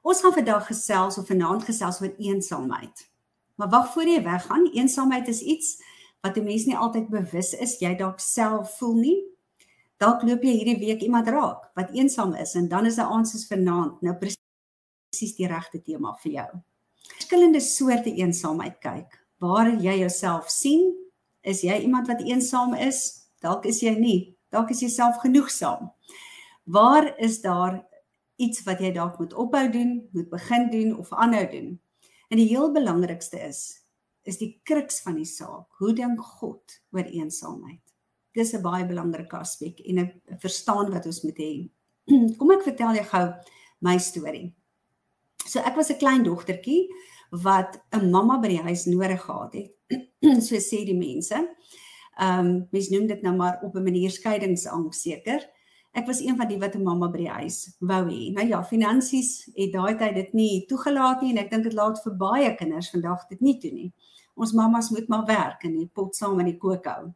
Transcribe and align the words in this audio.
Ons 0.00 0.20
gaan 0.20 0.32
vandag 0.32 0.66
gesels 0.66 1.18
of 1.18 1.26
vanaand 1.28 1.64
gesels 1.68 2.00
oor 2.00 2.14
eensaamheid. 2.16 3.08
Maar 3.60 3.68
wag 3.68 3.92
voor 3.92 4.08
jy 4.08 4.22
weggaan, 4.24 4.70
eensaamheid 4.72 5.28
is 5.28 5.40
iets 5.40 5.76
wat 6.20 6.36
'n 6.36 6.44
mens 6.44 6.64
nie 6.64 6.76
altyd 6.76 7.08
bewus 7.08 7.52
is 7.52 7.78
jy 7.80 7.94
dalk 7.96 8.20
self 8.20 8.78
voel 8.78 8.94
nie. 8.94 9.18
Dalk 9.96 10.22
loop 10.22 10.42
jy 10.42 10.52
hierdie 10.56 10.78
week 10.78 11.02
iemand 11.02 11.28
raak 11.28 11.70
wat 11.74 11.90
eensaam 11.90 12.34
is 12.34 12.54
en 12.54 12.68
dan 12.68 12.86
is 12.86 12.96
'n 12.96 13.00
aand 13.12 13.28
soos 13.28 13.46
vanaand 13.46 14.02
nou 14.02 14.14
presies 14.14 15.36
die 15.36 15.46
regte 15.46 15.82
tema 15.82 16.16
vir 16.22 16.32
jou. 16.32 16.48
Verskillende 17.16 17.60
soorte 17.60 18.14
eensaamheid 18.14 18.78
kyk. 18.80 19.18
Waar 19.38 19.70
jy 19.80 19.98
jouself 19.98 20.50
sien, 20.50 20.94
is 21.42 21.60
jy 21.60 21.78
iemand 21.80 22.06
wat 22.06 22.20
eensaam 22.20 22.74
is? 22.74 23.28
Dalk 23.40 23.64
is 23.64 23.80
jy 23.80 23.94
nie. 23.98 24.36
Dalk 24.50 24.70
is 24.70 24.80
jy 24.80 24.88
self 24.88 25.16
genoegsaam. 25.16 25.92
Waar 26.64 27.18
is 27.18 27.40
daar 27.40 27.89
iets 28.40 28.64
wat 28.66 28.80
jy 28.80 28.92
dalk 28.96 29.18
moet 29.20 29.34
ophou 29.34 29.66
doen, 29.72 30.08
moet 30.12 30.30
begin 30.32 30.70
doen 30.72 30.96
of 30.98 31.12
aanhou 31.12 31.44
doen? 31.50 31.70
En 32.30 32.40
die 32.40 32.48
heel 32.48 32.72
belangrikste 32.72 33.40
is 33.48 33.80
is 34.28 34.36
die 34.36 34.60
kruks 34.68 35.00
van 35.00 35.16
die 35.16 35.26
saak. 35.26 35.64
Hoe 35.80 35.94
dink 35.96 36.20
God 36.20 36.74
oor 36.92 37.06
eensaamheid? 37.08 37.80
Dis 38.36 38.52
'n 38.54 38.62
baie 38.62 38.84
belangrike 38.86 39.36
aspek 39.36 39.80
en 39.80 39.98
'n 39.98 40.38
verstaan 40.38 40.90
wat 40.92 41.06
ons 41.06 41.22
moet 41.22 41.38
hê. 41.38 41.70
Kom 42.38 42.50
ek 42.50 42.62
vertel 42.62 42.94
jou 42.94 43.04
gou 43.04 43.26
my 43.80 43.98
storie. 43.98 44.54
So 45.46 45.60
ek 45.60 45.76
was 45.76 45.90
'n 45.90 45.98
klein 45.98 46.22
dogtertjie 46.22 46.88
wat 47.30 47.80
'n 47.92 48.10
mamma 48.10 48.38
by 48.38 48.48
die 48.48 48.62
huis 48.62 48.86
nodig 48.86 49.22
gehad 49.22 49.54
het. 49.54 49.72
so 50.48 50.56
sê 50.56 50.84
die 50.84 50.98
mense. 50.98 51.34
Ehm 52.20 52.46
um, 52.46 52.68
mens 52.70 52.90
noem 52.90 53.06
dit 53.06 53.22
nou 53.22 53.36
maar 53.36 53.60
op 53.62 53.74
'n 53.74 53.82
manier 53.82 54.10
skeidingsangs 54.10 55.00
seker 55.00 55.40
ek 55.92 56.06
was 56.06 56.20
een 56.20 56.36
van 56.36 56.48
die 56.48 56.58
wat 56.58 56.74
'n 56.74 56.82
mamma 56.82 57.08
by 57.08 57.18
die 57.18 57.28
huis 57.28 57.76
wou 57.78 58.04
hê. 58.06 58.32
Nou 58.32 58.46
ja, 58.46 58.64
finansies 58.64 59.50
het 59.54 59.72
daai 59.72 59.96
tyd 59.98 60.14
dit 60.14 60.32
nie 60.32 60.66
toegelaat 60.66 61.22
nie 61.22 61.30
en 61.30 61.38
ek 61.38 61.50
dink 61.50 61.64
dit 61.64 61.72
laat 61.72 62.02
vir 62.02 62.16
baie 62.16 62.54
kinders 62.54 62.90
vandag 62.90 63.26
dit 63.28 63.40
nie 63.40 63.58
toe 63.58 63.70
nie. 63.70 63.92
Ons 64.36 64.52
mammas 64.52 64.90
moet 64.90 65.08
maar 65.08 65.26
werk 65.26 65.64
en 65.64 65.76
die 65.76 65.90
pot 65.92 66.16
saam 66.16 66.38
in 66.40 66.46
die 66.46 66.58
kook 66.58 66.84
hou. 66.84 67.12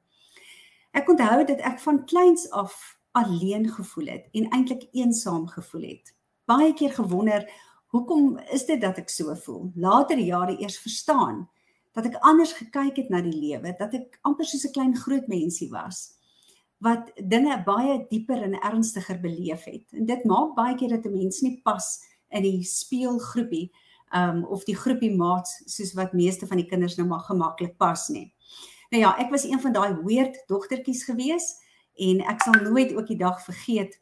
Ek 0.92 1.08
onthou 1.08 1.45
dat 1.45 1.61
ek 1.61 1.78
van 1.80 2.05
kleins 2.05 2.50
af 2.50 2.98
alleen 3.12 3.69
gevoel 3.69 4.06
het 4.06 4.28
en 4.33 4.50
eintlik 4.50 4.89
eensaam 4.92 5.47
gevoel 5.47 5.83
het. 5.83 6.14
Baie 6.45 6.75
keer 6.75 6.92
gewonder, 6.92 7.50
hoekom 7.86 8.39
is 8.52 8.67
dit 8.67 8.80
dat 8.80 8.98
ek 8.98 9.08
so 9.08 9.34
voel? 9.34 9.70
Later 9.75 10.19
jare 10.19 10.58
eers 10.61 10.78
verstaan 10.78 11.48
dat 11.92 12.05
ek 12.05 12.19
anders 12.20 12.52
gekyk 12.52 12.97
het 12.97 13.08
na 13.08 13.20
die 13.20 13.39
lewe, 13.39 13.75
dat 13.78 13.95
ek 13.95 14.19
amper 14.22 14.45
soos 14.45 14.67
'n 14.67 14.72
klein 14.72 14.97
groot 14.97 15.28
mensie 15.28 15.70
was 15.70 16.14
wat 16.84 17.12
dinge 17.16 17.56
baie 17.64 17.96
dieper 18.10 18.42
en 18.44 18.58
ernstiger 18.60 19.20
beleef 19.20 19.64
het. 19.64 19.86
En 19.96 20.06
dit 20.06 20.24
maak 20.28 20.52
baie 20.56 20.77
keer 20.77 20.92
dat 20.96 21.06
'n 21.06 21.16
mens 21.16 21.40
nie 21.40 21.60
pas 21.64 21.86
in 22.28 22.42
die 22.42 22.62
speelgroepie 22.62 23.72
um 24.14 24.44
of 24.44 24.64
die 24.64 24.77
groepie 24.77 25.14
maats 25.16 25.62
soos 25.66 25.94
wat 25.94 26.12
meeste 26.12 26.46
van 26.46 26.60
die 26.60 26.68
kinders 26.68 26.96
nou 26.96 27.08
maar 27.08 27.24
gemaklik 27.27 27.77
pas 27.77 28.08
nie. 28.08 28.34
Nou 28.90 29.02
ja, 29.02 29.16
ek 29.18 29.30
was 29.30 29.44
een 29.44 29.60
van 29.60 29.72
daai 29.72 29.96
weird 30.05 30.42
dogtertjies 30.46 31.05
gewees 31.05 31.55
en 31.94 32.20
ek 32.20 32.42
sal 32.42 32.60
nooit 32.62 32.94
ook 32.94 33.06
die 33.06 33.18
dag 33.18 33.42
vergeet 33.44 34.00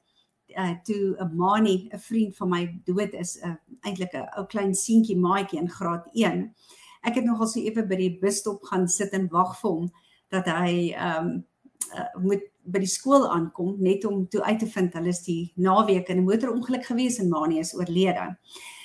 uh 0.52 0.74
toe 0.84 1.16
'n 1.16 1.36
Mani, 1.36 1.88
'n 1.92 1.98
vriend 1.98 2.36
van 2.36 2.48
my 2.48 2.80
dood 2.84 3.12
is, 3.12 3.38
'n 3.40 3.48
uh, 3.48 3.56
eintlik 3.80 4.12
'n 4.12 4.28
ou 4.36 4.46
klein 4.46 4.74
seentjie 4.74 5.16
maatjie 5.16 5.60
in 5.60 5.70
graad 5.70 6.08
1. 6.12 6.54
Ek 7.02 7.14
het 7.14 7.24
nogal 7.24 7.46
so 7.46 7.60
ewe 7.60 7.86
by 7.86 7.96
die 7.96 8.18
busstop 8.20 8.62
gaan 8.62 8.88
sit 8.88 9.12
en 9.12 9.28
wag 9.28 9.60
vir 9.60 9.70
hom 9.70 9.92
dat 10.28 10.46
hy 10.46 10.94
um 10.98 11.46
uh, 11.94 12.20
moet 12.20 12.51
by 12.64 12.78
die 12.78 12.90
skool 12.90 13.26
aankom 13.30 13.74
net 13.82 14.04
om 14.04 14.28
toe 14.28 14.42
uit 14.42 14.58
te 14.58 14.66
vind 14.66 14.94
hulle 14.94 15.08
is 15.08 15.22
die 15.26 15.52
naweek 15.56 16.08
in 16.08 16.18
'n 16.18 16.24
motorongeluk 16.24 16.84
gewees 16.84 17.18
en 17.18 17.28
Mani 17.28 17.58
is 17.58 17.74
oorlede. 17.74 18.36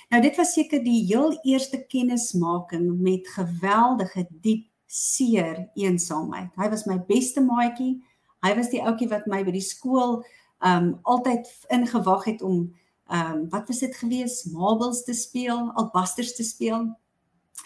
Nou 0.09 0.22
dit 0.22 0.36
was 0.38 0.53
seker 0.53 0.83
die 0.83 1.06
heel 1.06 1.39
eerste 1.44 1.86
kennismaking 1.92 3.00
met 3.02 3.28
geweldige 3.28 4.28
diep 4.42 4.67
seer 4.86 5.70
eensaamheid. 5.75 6.54
Hy 6.55 6.70
was 6.70 6.86
my 6.87 6.98
beste 7.10 7.43
maatjie. 7.43 7.98
Hy 8.45 8.54
was 8.55 8.70
die 8.70 8.82
ouetjie 8.82 9.10
wat 9.11 9.27
my 9.27 9.43
by 9.43 9.52
die 9.52 9.66
skool 9.66 10.23
um 10.66 10.93
altyd 11.04 11.49
ingewag 11.70 12.23
het 12.26 12.42
om 12.42 12.71
um 13.11 13.49
wat 13.52 13.67
was 13.67 13.83
dit 13.83 13.95
gewees? 13.95 14.45
Marbles 14.52 15.04
te 15.04 15.14
speel, 15.14 15.71
albasters 15.76 16.36
te 16.36 16.43
speel. 16.43 16.87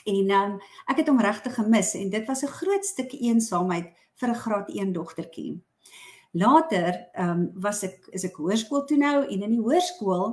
En 0.06 0.32
um 0.32 0.60
ek 0.90 1.04
het 1.04 1.08
hom 1.08 1.22
regtig 1.22 1.56
gemis 1.56 1.94
en 1.96 2.10
dit 2.10 2.28
was 2.28 2.44
'n 2.44 2.56
groot 2.58 2.86
stuk 2.86 3.14
eensaamheid 3.14 3.94
vir 4.16 4.30
'n 4.30 4.42
graad 4.44 4.70
1 4.70 4.94
dogtertjie. 4.94 5.62
Later 6.32 7.10
ehm 7.14 7.30
um, 7.30 7.50
was 7.62 7.84
ek 7.84 8.08
is 8.16 8.24
ek 8.24 8.38
hoërskool 8.40 8.86
toe 8.88 8.98
nou 8.98 9.18
en 9.26 9.42
in 9.44 9.52
die 9.52 9.64
hoërskool 9.64 10.30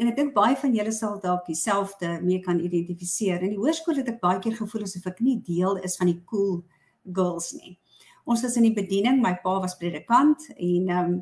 en 0.00 0.08
ek 0.08 0.16
dink 0.16 0.32
baie 0.34 0.56
van 0.56 0.72
julle 0.74 0.92
sal 0.96 1.18
dalk 1.20 1.44
dieselfde 1.46 2.14
mee 2.22 2.40
kan 2.40 2.60
identifiseer. 2.60 3.42
In 3.42 3.52
die 3.52 3.60
hoërskool 3.60 4.00
het 4.00 4.08
ek 4.08 4.22
baie 4.22 4.40
keer 4.40 4.56
gevoel 4.56 4.86
asof 4.86 5.10
ek 5.10 5.20
nie 5.20 5.36
deel 5.44 5.76
is 5.84 5.98
van 6.00 6.08
die 6.08 6.22
cool 6.30 6.62
girls 7.04 7.52
nie. 7.52 7.76
Ons 8.24 8.44
was 8.46 8.56
in 8.56 8.64
die 8.68 8.76
bediening, 8.76 9.20
my 9.20 9.34
pa 9.44 9.58
was 9.60 9.76
predikant 9.76 10.48
en 10.56 10.88
ehm 10.88 11.12
um, 11.12 11.20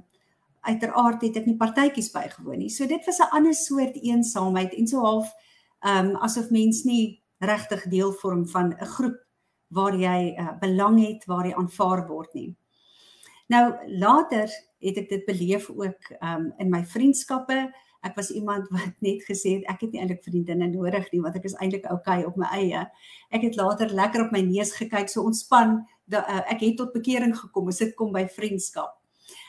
uiteraard 0.60 1.22
het 1.24 1.38
ek 1.40 1.46
nie 1.48 1.56
partytjies 1.56 2.10
bygewoon 2.12 2.58
nie. 2.60 2.68
So 2.68 2.86
dit 2.86 3.06
was 3.06 3.18
'n 3.18 3.32
ander 3.32 3.54
soort 3.54 3.96
eensaamheid 3.96 4.74
en 4.74 4.86
so 4.86 5.00
half 5.00 5.34
ehm 5.82 6.10
um, 6.10 6.16
asof 6.16 6.50
mens 6.50 6.84
nie 6.84 7.22
regtig 7.40 7.88
deel 7.88 8.12
vorm 8.12 8.46
van 8.46 8.74
'n 8.78 8.86
groep 8.94 9.18
waar 9.68 9.94
jy 9.94 10.34
uh, 10.38 10.58
belang 10.60 11.00
het, 11.00 11.24
waar 11.26 11.46
jy 11.46 11.54
aanvaar 11.54 12.06
word 12.06 12.34
nie. 12.34 12.56
Nou 13.50 13.74
later 13.98 14.50
het 14.80 14.98
ek 15.00 15.08
dit 15.10 15.24
beleef 15.26 15.66
ook 15.70 16.12
um 16.22 16.50
in 16.62 16.70
my 16.70 16.84
vriendskappe. 16.86 17.58
Ek 18.06 18.14
was 18.16 18.30
iemand 18.30 18.68
wat 18.72 18.94
net 19.04 19.24
gesê 19.26 19.58
het 19.58 19.66
ek 19.72 19.82
het 19.84 19.92
nie 19.94 20.00
eintlik 20.00 20.22
vriendinne 20.24 20.70
nodig 20.70 21.10
nie 21.10 21.20
want 21.24 21.36
ek 21.36 21.48
is 21.50 21.56
eintlik 21.58 21.88
okay 21.90 22.22
op 22.28 22.38
my 22.38 22.46
eie. 22.54 22.84
Ek 23.34 23.42
het 23.48 23.58
later 23.58 23.90
lekker 23.90 24.28
op 24.28 24.32
my 24.36 24.44
neus 24.46 24.72
gekyk, 24.78 25.10
so 25.10 25.26
ontspan. 25.26 25.80
Da, 26.06 26.22
uh, 26.22 26.44
ek 26.54 26.62
het 26.62 26.78
tot 26.78 26.94
bekering 26.94 27.34
gekom 27.36 27.68
dit 27.74 27.94
kom 27.98 28.14
by 28.14 28.24
vriendskap. 28.30 28.94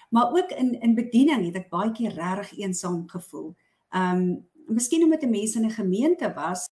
Maar 0.09 0.33
ook 0.33 0.51
in 0.57 0.73
in 0.81 0.97
bediening 0.97 1.45
het 1.45 1.61
ek 1.61 1.69
baie 1.69 1.93
keer 1.93 2.17
regtig 2.17 2.57
eensaam 2.65 3.05
gevoel. 3.07 3.53
Um 3.93 4.49
miskien 4.67 5.03
omdat 5.03 5.23
'n 5.23 5.29
mens 5.29 5.55
in 5.55 5.65
'n 5.65 5.77
gemeente 5.77 6.33
was 6.33 6.65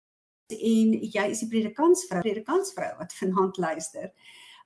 en 0.49 0.89
jy 1.12 1.25
is 1.28 1.41
die 1.45 1.49
predikantsvrou, 1.49 2.21
predikantsvrou 2.21 2.97
wat 2.99 3.12
vanaand 3.21 3.56
luister. 3.56 4.12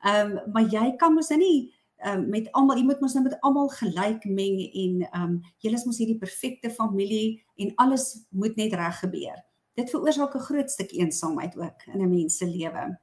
Um 0.06 0.41
maar 0.53 0.71
jy 0.71 0.97
kan 0.97 1.15
mos 1.15 1.29
nou 1.29 1.39
nie 1.41 1.73
um, 2.06 2.26
met 2.30 2.48
almal 2.52 2.78
jy 2.78 2.84
moet 2.86 3.00
mos 3.02 3.14
nou 3.16 3.24
met 3.26 3.38
almal 3.46 3.70
gelyk 3.76 4.24
meng 4.24 4.58
en 4.62 4.98
um, 5.18 5.38
julle 5.64 5.78
is 5.78 5.86
mos 5.86 6.00
hierdie 6.00 6.18
perfekte 6.20 6.70
familie 6.72 7.42
en 7.62 7.72
alles 7.84 8.06
moet 8.30 8.56
net 8.60 8.74
reg 8.78 8.98
gebeur. 9.04 9.38
Dit 9.78 9.90
veroorsaak 9.90 10.34
'n 10.36 10.46
groot 10.48 10.70
stuk 10.70 10.92
eensaamheid 10.92 11.56
ook 11.56 11.86
in 11.94 12.02
'n 12.02 12.10
mens 12.10 12.36
se 12.36 12.46
lewe. 12.46 12.98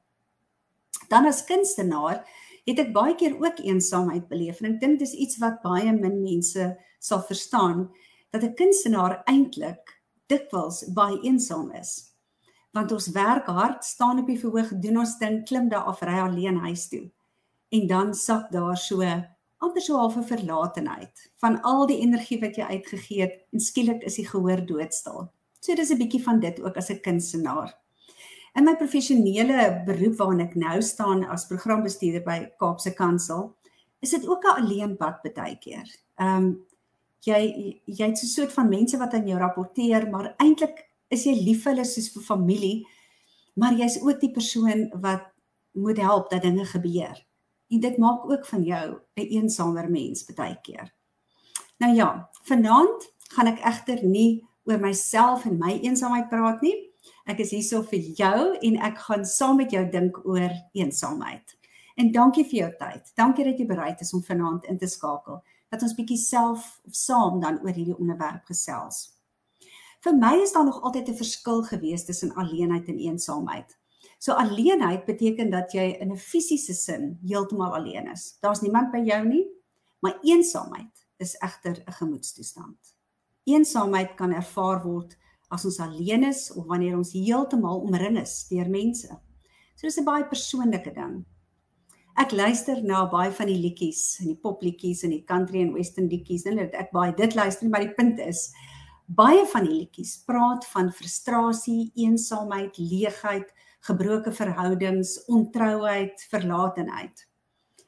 Dan 1.08 1.26
as 1.26 1.44
kunstenaar 1.44 2.24
het 2.66 2.78
ek 2.78 2.92
baie 2.92 3.14
keer 3.14 3.34
ook 3.34 3.58
eensaamheid 3.58 4.28
beleef 4.28 4.60
en 4.60 4.74
ek 4.74 4.80
dink 4.80 4.98
dis 4.98 5.14
iets 5.14 5.38
wat 5.38 5.62
baie 5.62 5.92
min 5.92 6.22
mense 6.22 6.76
sal 6.98 7.22
verstaan 7.22 7.90
dat 8.30 8.42
'n 8.42 8.54
kunstenaar 8.54 9.22
eintlik 9.24 10.00
dikwels 10.26 10.92
baie 10.92 11.20
eensaam 11.22 11.72
is. 11.72 12.14
Want 12.72 12.92
ons 12.92 13.10
werk 13.10 13.46
hard, 13.46 13.84
staan 13.84 14.18
op 14.18 14.26
die 14.26 14.38
verhoog, 14.38 14.70
doen 14.80 14.98
ons 14.98 15.18
ding, 15.18 15.44
klim 15.44 15.68
daar 15.68 15.84
af, 15.84 16.02
ry 16.02 16.18
alleen 16.20 16.56
huis 16.56 16.88
toe 16.88 17.10
en 17.70 17.86
dan 17.86 18.14
sak 18.14 18.50
daar 18.52 18.76
so 18.76 19.02
amper 19.60 19.82
so 19.82 19.96
half 19.96 20.16
'n 20.16 20.24
verlatenheid 20.24 21.30
van 21.36 21.60
al 21.62 21.86
die 21.86 22.00
energie 22.00 22.40
wat 22.40 22.56
jy 22.56 22.62
uitgegee 22.64 23.20
het 23.20 23.36
en 23.52 23.60
skielik 23.60 24.02
is 24.02 24.16
die 24.16 24.28
gehoor 24.28 24.66
doodstil. 24.66 25.30
So 25.60 25.74
dis 25.74 25.90
'n 25.90 25.98
bietjie 25.98 26.22
van 26.22 26.40
dit 26.40 26.60
ook 26.60 26.76
as 26.76 26.90
'n 26.90 27.00
kunstenaar. 27.00 27.76
In 28.54 28.64
my 28.64 28.76
professionele 28.76 29.82
beroep 29.86 30.16
waarin 30.16 30.40
ek 30.40 30.54
nou 30.54 30.82
staan 30.82 31.24
as 31.28 31.46
programbestuurder 31.46 32.22
by 32.22 32.48
Kaapse 32.58 32.94
Kansel, 32.94 33.54
is 34.00 34.10
dit 34.10 34.28
ook 34.28 34.44
'n 34.44 34.62
alleenpad 34.62 35.34
baie 35.34 35.58
keer. 35.58 35.86
Ehm 36.16 36.36
um, 36.36 36.66
jy 37.20 37.80
jy 37.84 38.06
het 38.06 38.18
so 38.18 38.26
'n 38.26 38.28
soort 38.28 38.52
van 38.52 38.68
mense 38.68 38.98
wat 38.98 39.14
aan 39.14 39.26
jou 39.26 39.38
rapporteer, 39.38 40.10
maar 40.10 40.34
eintlik 40.38 40.88
is 41.08 41.24
jy 41.24 41.34
lief 41.34 41.62
vir 41.62 41.72
hulle 41.72 41.84
soos 41.84 42.12
vir 42.12 42.22
familie, 42.22 42.86
maar 43.54 43.72
jy's 43.72 44.02
ook 44.02 44.20
die 44.20 44.30
persoon 44.32 44.90
wat 45.00 45.22
moet 45.72 45.98
help 45.98 46.30
dat 46.30 46.42
dinge 46.42 46.64
gebeur 46.64 47.29
en 47.70 47.80
dit 47.80 47.98
maak 47.98 48.30
ook 48.30 48.46
van 48.46 48.62
jou 48.62 48.86
'n 48.90 49.00
een 49.14 49.28
eensamer 49.28 49.90
mens 49.90 50.24
baie 50.34 50.58
keer. 50.62 50.94
Nou 51.78 51.94
ja, 51.94 52.28
vanaand 52.42 53.12
gaan 53.18 53.46
ek 53.46 53.60
egter 53.64 54.04
nie 54.04 54.48
oor 54.64 54.80
myself 54.80 55.44
en 55.44 55.58
my 55.58 55.78
eensaamheid 55.80 56.28
praat 56.28 56.60
nie. 56.60 56.76
Ek 57.24 57.38
is 57.38 57.50
hierso 57.50 57.82
vir 57.82 57.98
jou 57.98 58.56
en 58.60 58.76
ek 58.76 58.98
gaan 58.98 59.24
saam 59.24 59.56
met 59.56 59.70
jou 59.70 59.90
dink 59.90 60.20
oor 60.26 60.50
eensaamheid. 60.72 61.56
En 61.96 62.12
dankie 62.12 62.44
vir 62.44 62.58
jou 62.58 62.70
tyd. 62.78 63.12
Dankie 63.14 63.44
dat 63.44 63.58
jy 63.58 63.66
bereid 63.66 64.00
is 64.00 64.12
om 64.12 64.22
vanaand 64.22 64.64
in 64.64 64.78
te 64.78 64.86
skakel. 64.86 65.42
Dat 65.70 65.82
ons 65.82 65.94
bietjie 65.94 66.18
self 66.18 66.80
of 66.86 66.94
saam 66.94 67.40
dan 67.40 67.60
oor 67.62 67.72
hierdie 67.72 67.98
onderwerp 67.98 68.44
gesels. 68.44 69.16
Vir 70.00 70.16
my 70.16 70.34
is 70.42 70.52
daar 70.52 70.64
nog 70.64 70.82
altyd 70.82 71.08
'n 71.08 71.16
verskil 71.16 71.62
gewees 71.62 72.04
tussen 72.04 72.34
alleenheid 72.34 72.88
en 72.88 72.98
eensaamheid. 72.98 73.79
So 74.20 74.36
alleenheid 74.36 75.06
beteken 75.08 75.48
dat 75.50 75.72
jy 75.72 75.96
in 76.00 76.12
'n 76.12 76.18
fisiese 76.20 76.74
sin 76.74 77.18
heeltemal 77.24 77.74
alleen 77.74 78.10
is. 78.12 78.36
Daar's 78.40 78.60
niemand 78.60 78.92
by 78.92 79.00
jou 79.04 79.26
nie, 79.26 79.46
maar 80.00 80.18
eensaamheid 80.22 81.06
is 81.16 81.36
egter 81.38 81.82
'n 81.86 81.92
gemoedstoestand. 81.92 82.96
Eensaamheid 83.44 84.14
kan 84.14 84.32
ervaar 84.32 84.82
word 84.82 85.16
as 85.48 85.64
ons 85.64 85.80
alleen 85.80 86.24
is 86.24 86.52
of 86.52 86.66
wanneer 86.66 86.96
ons 86.96 87.12
heeltemal 87.12 87.80
omring 87.80 88.18
is 88.20 88.46
deur 88.48 88.68
mense. 88.68 89.08
So 89.74 89.86
dis 89.86 89.98
'n 89.98 90.04
baie 90.04 90.24
persoonlike 90.24 90.92
ding. 90.94 91.24
Ek 92.16 92.32
luister 92.32 92.82
na 92.82 93.08
baie 93.08 93.32
van 93.32 93.46
die 93.46 93.58
liedjies, 93.58 94.18
en 94.20 94.26
die 94.26 94.40
popliedjies 94.42 95.02
en 95.02 95.10
die 95.10 95.24
country 95.24 95.60
en 95.60 95.72
western 95.72 96.08
liedjies, 96.08 96.44
en 96.44 96.58
ek 96.58 96.90
baie 96.92 97.14
dit 97.14 97.34
luister, 97.34 97.68
maar 97.68 97.80
die 97.80 97.94
punt 97.94 98.18
is 98.18 98.52
baie 99.06 99.46
van 99.46 99.64
die 99.64 99.74
liedjies 99.74 100.22
praat 100.26 100.66
van 100.66 100.92
frustrasie, 100.92 101.92
eensaamheid, 101.94 102.78
leegheid, 102.78 103.52
gebroke 103.80 104.32
verhoudings, 104.32 105.24
ontrouheid, 105.24 106.26
verlatenheid. 106.30 107.26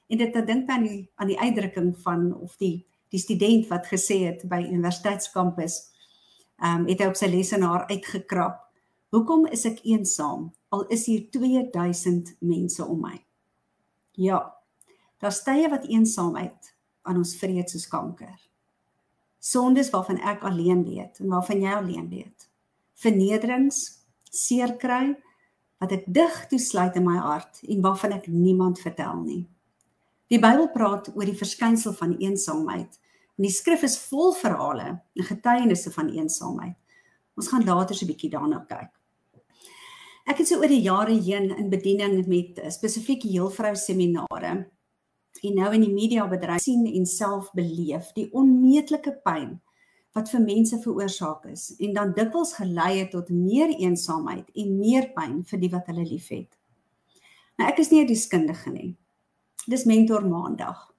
En 0.08 0.18
dit 0.18 0.32
dan 0.32 0.44
dink 0.44 0.68
aan 0.70 0.82
die 0.86 1.10
aan 1.14 1.30
die 1.30 1.40
uitdrukking 1.40 1.94
van 2.04 2.32
of 2.36 2.56
die 2.56 2.86
die 3.12 3.20
student 3.20 3.68
wat 3.68 3.86
gesê 3.86 4.22
het 4.24 4.44
by 4.48 4.62
universiteitskampus 4.68 5.78
ehm 6.62 6.84
um, 6.84 6.88
het 6.88 7.00
hy 7.00 7.08
op 7.10 7.18
sy 7.18 7.28
lesenaar 7.28 7.86
uitgekrap. 7.90 8.60
Hoekom 9.12 9.46
is 9.52 9.64
ek 9.68 9.82
eensaam 9.84 10.52
al 10.72 10.86
is 10.94 11.06
hier 11.06 11.26
2000 11.30 12.36
mense 12.40 12.84
om 12.84 13.00
my? 13.00 13.18
Ja. 14.16 14.40
Daar's 15.18 15.42
tye 15.44 15.68
wat 15.70 15.84
eensaamheid 15.86 16.72
aan 17.02 17.20
ons 17.20 17.34
vreet 17.36 17.70
soos 17.70 17.88
kanker. 17.88 18.38
Sondes 19.38 19.90
waarvan 19.90 20.20
ek 20.22 20.44
alleen 20.46 20.84
weet 20.86 21.20
en 21.20 21.28
waarvan 21.34 21.60
jy 21.62 21.74
alleen 21.74 22.08
weet. 22.08 22.48
Vernederings, 23.02 23.82
seer 24.30 24.76
kry 24.78 25.16
wat 25.82 25.92
ek 25.92 26.06
dig 26.06 26.40
toesluit 26.48 26.96
in 26.96 27.04
my 27.04 27.18
hart 27.18 27.60
en 27.66 27.82
waarvan 27.82 28.14
ek 28.14 28.30
niemand 28.30 28.78
vertel 28.78 29.18
nie. 29.26 29.42
Die 30.30 30.38
Bybel 30.40 30.70
praat 30.72 31.10
oor 31.12 31.26
die 31.26 31.36
verskynsel 31.36 31.92
van 31.98 32.14
eensaamheid 32.22 33.02
En 33.38 33.48
die 33.48 33.52
skrif 33.54 33.82
is 33.86 33.96
vol 34.10 34.34
verhale 34.36 34.88
en 35.16 35.26
getuienisse 35.26 35.90
van 35.94 36.10
eensaamheid. 36.12 36.76
Ons 37.34 37.48
gaan 37.48 37.64
later 37.64 37.96
so 37.96 38.04
'n 38.04 38.10
bietjie 38.12 38.30
daarna 38.30 38.64
kyk. 38.68 38.92
Ek 40.26 40.38
het 40.38 40.48
so 40.48 40.60
oor 40.60 40.68
die 40.68 40.82
jare 40.82 41.16
heen 41.18 41.50
in 41.56 41.70
bediening 41.70 42.26
met 42.26 42.60
spesifieke 42.72 43.28
heelvrou 43.28 43.74
seminare 43.74 44.70
en 45.42 45.54
nou 45.54 45.72
in 45.74 45.80
die 45.80 45.92
media 45.92 46.26
bedryf 46.28 46.60
sien 46.60 46.86
en 46.86 47.06
self 47.06 47.50
beleef 47.52 48.12
die 48.12 48.30
onmeetlike 48.32 49.20
pyn 49.24 49.60
wat 50.12 50.30
vir 50.30 50.40
mense 50.40 50.78
veroorsaak 50.78 51.44
is 51.46 51.74
en 51.80 51.92
dan 51.92 52.12
dikwels 52.12 52.54
gelei 52.54 52.98
het 52.98 53.10
tot 53.10 53.30
meer 53.30 53.68
eensaamheid 53.68 54.50
en 54.54 54.78
meer 54.78 55.12
pyn 55.16 55.42
vir 55.44 55.58
die 55.58 55.70
wat 55.70 55.86
hulle 55.86 56.04
liefhet. 56.04 56.50
Nou 57.58 57.68
ek 57.68 57.78
is 57.78 57.90
nie 57.90 58.02
'n 58.02 58.06
deskundige 58.06 58.70
nie. 58.70 58.96
Dis 59.66 59.84
mentor 59.84 60.26
maandag 60.26 60.92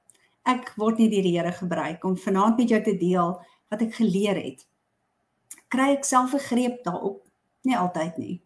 ek 0.49 0.73
word 0.79 0.99
nie 0.99 1.09
deur 1.11 1.25
die 1.25 1.35
Here 1.37 1.51
gebruik 1.55 2.03
om 2.07 2.17
vanaand 2.19 2.59
met 2.59 2.71
jou 2.73 2.79
te 2.83 2.95
deel 2.99 3.35
wat 3.71 3.83
ek 3.83 3.95
geleer 3.99 4.39
het. 4.39 4.65
Kry 5.71 5.93
ek 5.97 6.05
self 6.05 6.33
'n 6.33 6.47
greep 6.49 6.83
daarop? 6.83 7.23
Nie 7.63 7.77
altyd 7.77 8.17
nie. 8.17 8.41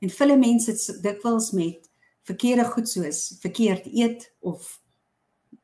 En 0.00 0.10
vele 0.10 0.36
mense 0.36 0.72
dit 0.72 1.02
dikwels 1.02 1.52
met 1.52 1.90
verkeerde 2.22 2.64
goed 2.64 2.88
soos 2.88 3.38
verkeerd 3.40 3.86
eet 3.86 4.32
of 4.40 4.80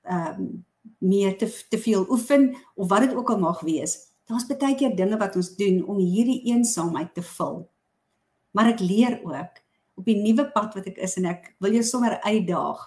ehm 0.02 0.40
um, 0.40 0.66
meer 0.98 1.38
te 1.38 1.46
te 1.70 1.78
veel 1.78 2.06
oefen 2.10 2.56
of 2.74 2.88
wat 2.88 3.00
dit 3.00 3.14
ook 3.14 3.30
al 3.30 3.38
mag 3.38 3.60
wees. 3.60 4.07
Daar's 4.28 4.46
baie 4.46 4.74
keer 4.76 4.96
dinge 4.96 5.16
wat 5.16 5.36
ons 5.36 5.54
doen 5.56 5.80
om 5.88 5.98
hierdie 5.98 6.42
eensaamheid 6.52 7.14
te 7.14 7.22
vul. 7.22 7.64
Maar 8.52 8.74
ek 8.74 8.80
leer 8.80 9.20
ook 9.24 9.64
op 9.98 10.04
die 10.04 10.20
nuwe 10.20 10.50
pad 10.52 10.74
wat 10.74 10.86
ek 10.86 11.00
is 11.02 11.16
en 11.16 11.24
ek 11.24 11.54
wil 11.58 11.72
jou 11.72 11.82
sommer 11.82 12.20
uitdaag 12.22 12.86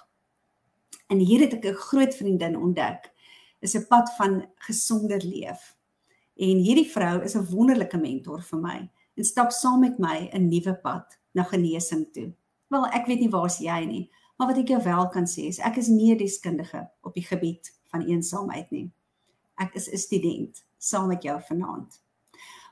En 1.12 1.20
hier 1.20 1.42
het 1.44 1.54
ek 1.54 1.66
'n 1.66 1.84
groot 1.88 2.16
vriendin 2.16 2.56
ontdek. 2.58 3.12
Is 3.60 3.76
'n 3.76 3.88
pad 3.88 4.16
van 4.16 4.48
gesonder 4.56 5.22
leef. 5.24 5.76
En 6.36 6.58
hierdie 6.58 6.92
vrou 6.92 7.24
is 7.24 7.36
'n 7.36 7.50
wonderlike 7.52 7.98
mentor 7.98 8.42
vir 8.42 8.60
my 8.60 8.90
en 9.16 9.24
stap 9.24 9.52
saam 9.52 9.80
met 9.80 10.00
my 10.00 10.30
'n 10.34 10.48
nuwe 10.48 10.76
pad 10.76 11.20
na 11.32 11.44
genesing 11.44 12.08
toe. 12.14 12.34
Wel, 12.68 12.86
ek 12.86 13.06
weet 13.06 13.20
nie 13.20 13.30
waar's 13.30 13.58
jy 13.58 13.86
nie, 13.86 14.12
maar 14.38 14.48
wat 14.48 14.58
ek 14.58 14.68
jou 14.68 14.84
wel 14.84 15.10
kan 15.10 15.26
sê 15.26 15.48
is 15.48 15.60
ek 15.60 15.78
is 15.78 15.88
nie 15.88 16.12
'n 16.14 16.18
deskundige 16.18 16.90
op 17.02 17.14
die 17.14 17.26
gebied 17.26 17.80
van 17.84 18.02
eensaamheid 18.02 18.72
nie. 18.72 18.92
Ek 19.62 19.76
is 19.76 19.90
'n 19.92 19.98
student 19.98 20.64
saam 20.78 21.08
met 21.08 21.24
jou 21.24 21.38
vanaand. 21.50 22.02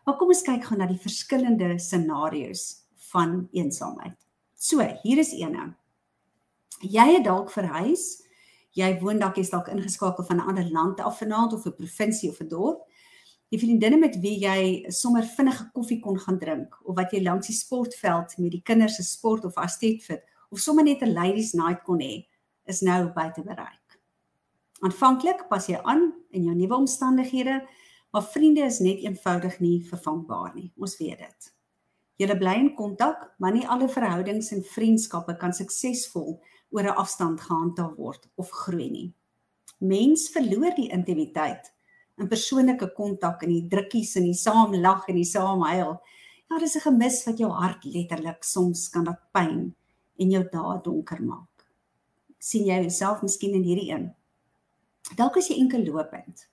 Maar 0.06 0.18
kom 0.18 0.27
ons 0.27 0.41
kyk 0.41 0.63
gou 0.65 0.77
na 0.77 0.88
die 0.88 0.97
verskillende 0.97 1.77
scenario's 1.80 2.86
van 3.12 3.47
eensaamheid. 3.51 4.18
So, 4.56 4.81
hier 5.03 5.18
is 5.18 5.31
eene. 5.33 5.75
Jy 6.81 7.13
het 7.13 7.24
dalk 7.24 7.51
verhuis 7.51 8.24
jy 8.77 8.89
woon 9.01 9.19
dalk 9.21 9.39
jy's 9.39 9.51
dalk 9.53 9.69
ingeskakel 9.74 10.25
van 10.25 10.38
'n 10.38 10.47
ander 10.50 10.69
land 10.71 11.00
af 11.00 11.19
vanaand 11.19 11.53
of 11.53 11.65
'n 11.65 11.75
provinsie 11.75 12.30
of 12.30 12.39
'n 12.39 12.47
dorp. 12.47 12.88
Die 13.50 13.59
vriendinne 13.59 13.97
met 13.97 14.19
wie 14.19 14.39
jy 14.39 14.85
sommer 14.92 15.24
vinnige 15.24 15.69
koffie 15.74 16.00
kon 16.00 16.19
gaan 16.19 16.39
drink 16.39 16.80
of 16.83 16.95
wat 16.95 17.12
jy 17.12 17.21
langs 17.24 17.47
die 17.47 17.56
sportveld 17.56 18.38
met 18.38 18.51
die 18.51 18.62
kinders 18.62 18.95
se 18.95 19.03
sport 19.03 19.45
of 19.45 19.56
astetfit 19.56 20.24
of 20.51 20.59
sommer 20.59 20.83
net 20.83 21.01
'n 21.01 21.13
ladies 21.13 21.53
night 21.53 21.83
kon 21.83 22.00
hê, 22.00 22.27
is 22.65 22.81
nou 22.81 23.12
buite 23.13 23.42
bereik. 23.42 23.79
Aanvanklik 24.80 25.48
pas 25.50 25.66
jy 25.68 25.80
aan 25.84 26.14
in 26.31 26.46
jou 26.48 26.56
nuwe 26.56 26.76
omstandighede, 26.76 27.60
maar 28.12 28.24
vriende 28.24 28.64
is 28.66 28.80
net 28.80 29.02
eenvoudig 29.04 29.60
nie 29.60 29.80
vervangbaar 29.86 30.54
nie. 30.56 30.72
Ons 30.80 30.98
weet 30.98 31.20
dit. 31.20 31.50
Julle 32.20 32.36
bly 32.40 32.56
in 32.60 32.74
kontak, 32.76 33.30
maar 33.40 33.54
nie 33.56 33.68
alle 33.68 33.88
verhoudings 33.92 34.52
en 34.56 34.64
vriendskappe 34.64 35.36
kan 35.40 35.54
suksesvol 35.56 36.40
oor 36.72 36.84
'n 36.84 37.00
afstand 37.04 37.42
gehandhaaf 37.42 37.96
word 37.98 38.30
of 38.36 38.50
groei 38.50 38.90
nie. 38.92 39.14
Mens 39.80 40.30
verloor 40.30 40.76
die 40.76 40.90
intimiteit 40.92 41.72
in 42.18 42.28
persoonlike 42.28 42.94
kontak 42.96 43.44
en 43.44 43.50
die 43.50 43.68
drukkies 43.68 44.16
en 44.16 44.24
die 44.24 44.34
saam 44.34 44.76
lag 44.76 45.08
en 45.08 45.16
die 45.16 45.28
saam 45.28 45.62
huil. 45.62 46.00
Ja, 46.50 46.60
dis 46.60 46.76
'n 46.76 46.80
gemis 46.88 47.26
wat 47.26 47.38
jou 47.38 47.52
hart 47.52 47.86
letterlik 47.86 48.44
soms 48.44 48.90
kan 48.90 49.04
dat 49.04 49.20
pyn 49.31 49.76
en 50.20 50.31
jou 50.31 50.44
dae 50.52 50.81
donker 50.84 51.22
maak. 51.22 51.48
sien 52.42 52.66
jy 52.66 52.81
jouself 52.81 53.22
miskien 53.22 53.54
in 53.54 53.64
hierdie 53.64 53.92
een? 53.92 54.16
Dalk 55.16 55.38
as 55.38 55.48
jy 55.48 55.60
enkel 55.60 55.86
lopend. 55.86 56.50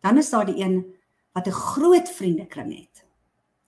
Dan 0.00 0.18
is 0.18 0.30
daar 0.30 0.46
die 0.46 0.62
een 0.62 0.94
wat 1.32 1.46
'n 1.46 1.50
groot 1.50 2.08
vriendekring 2.08 2.74
het 2.78 3.04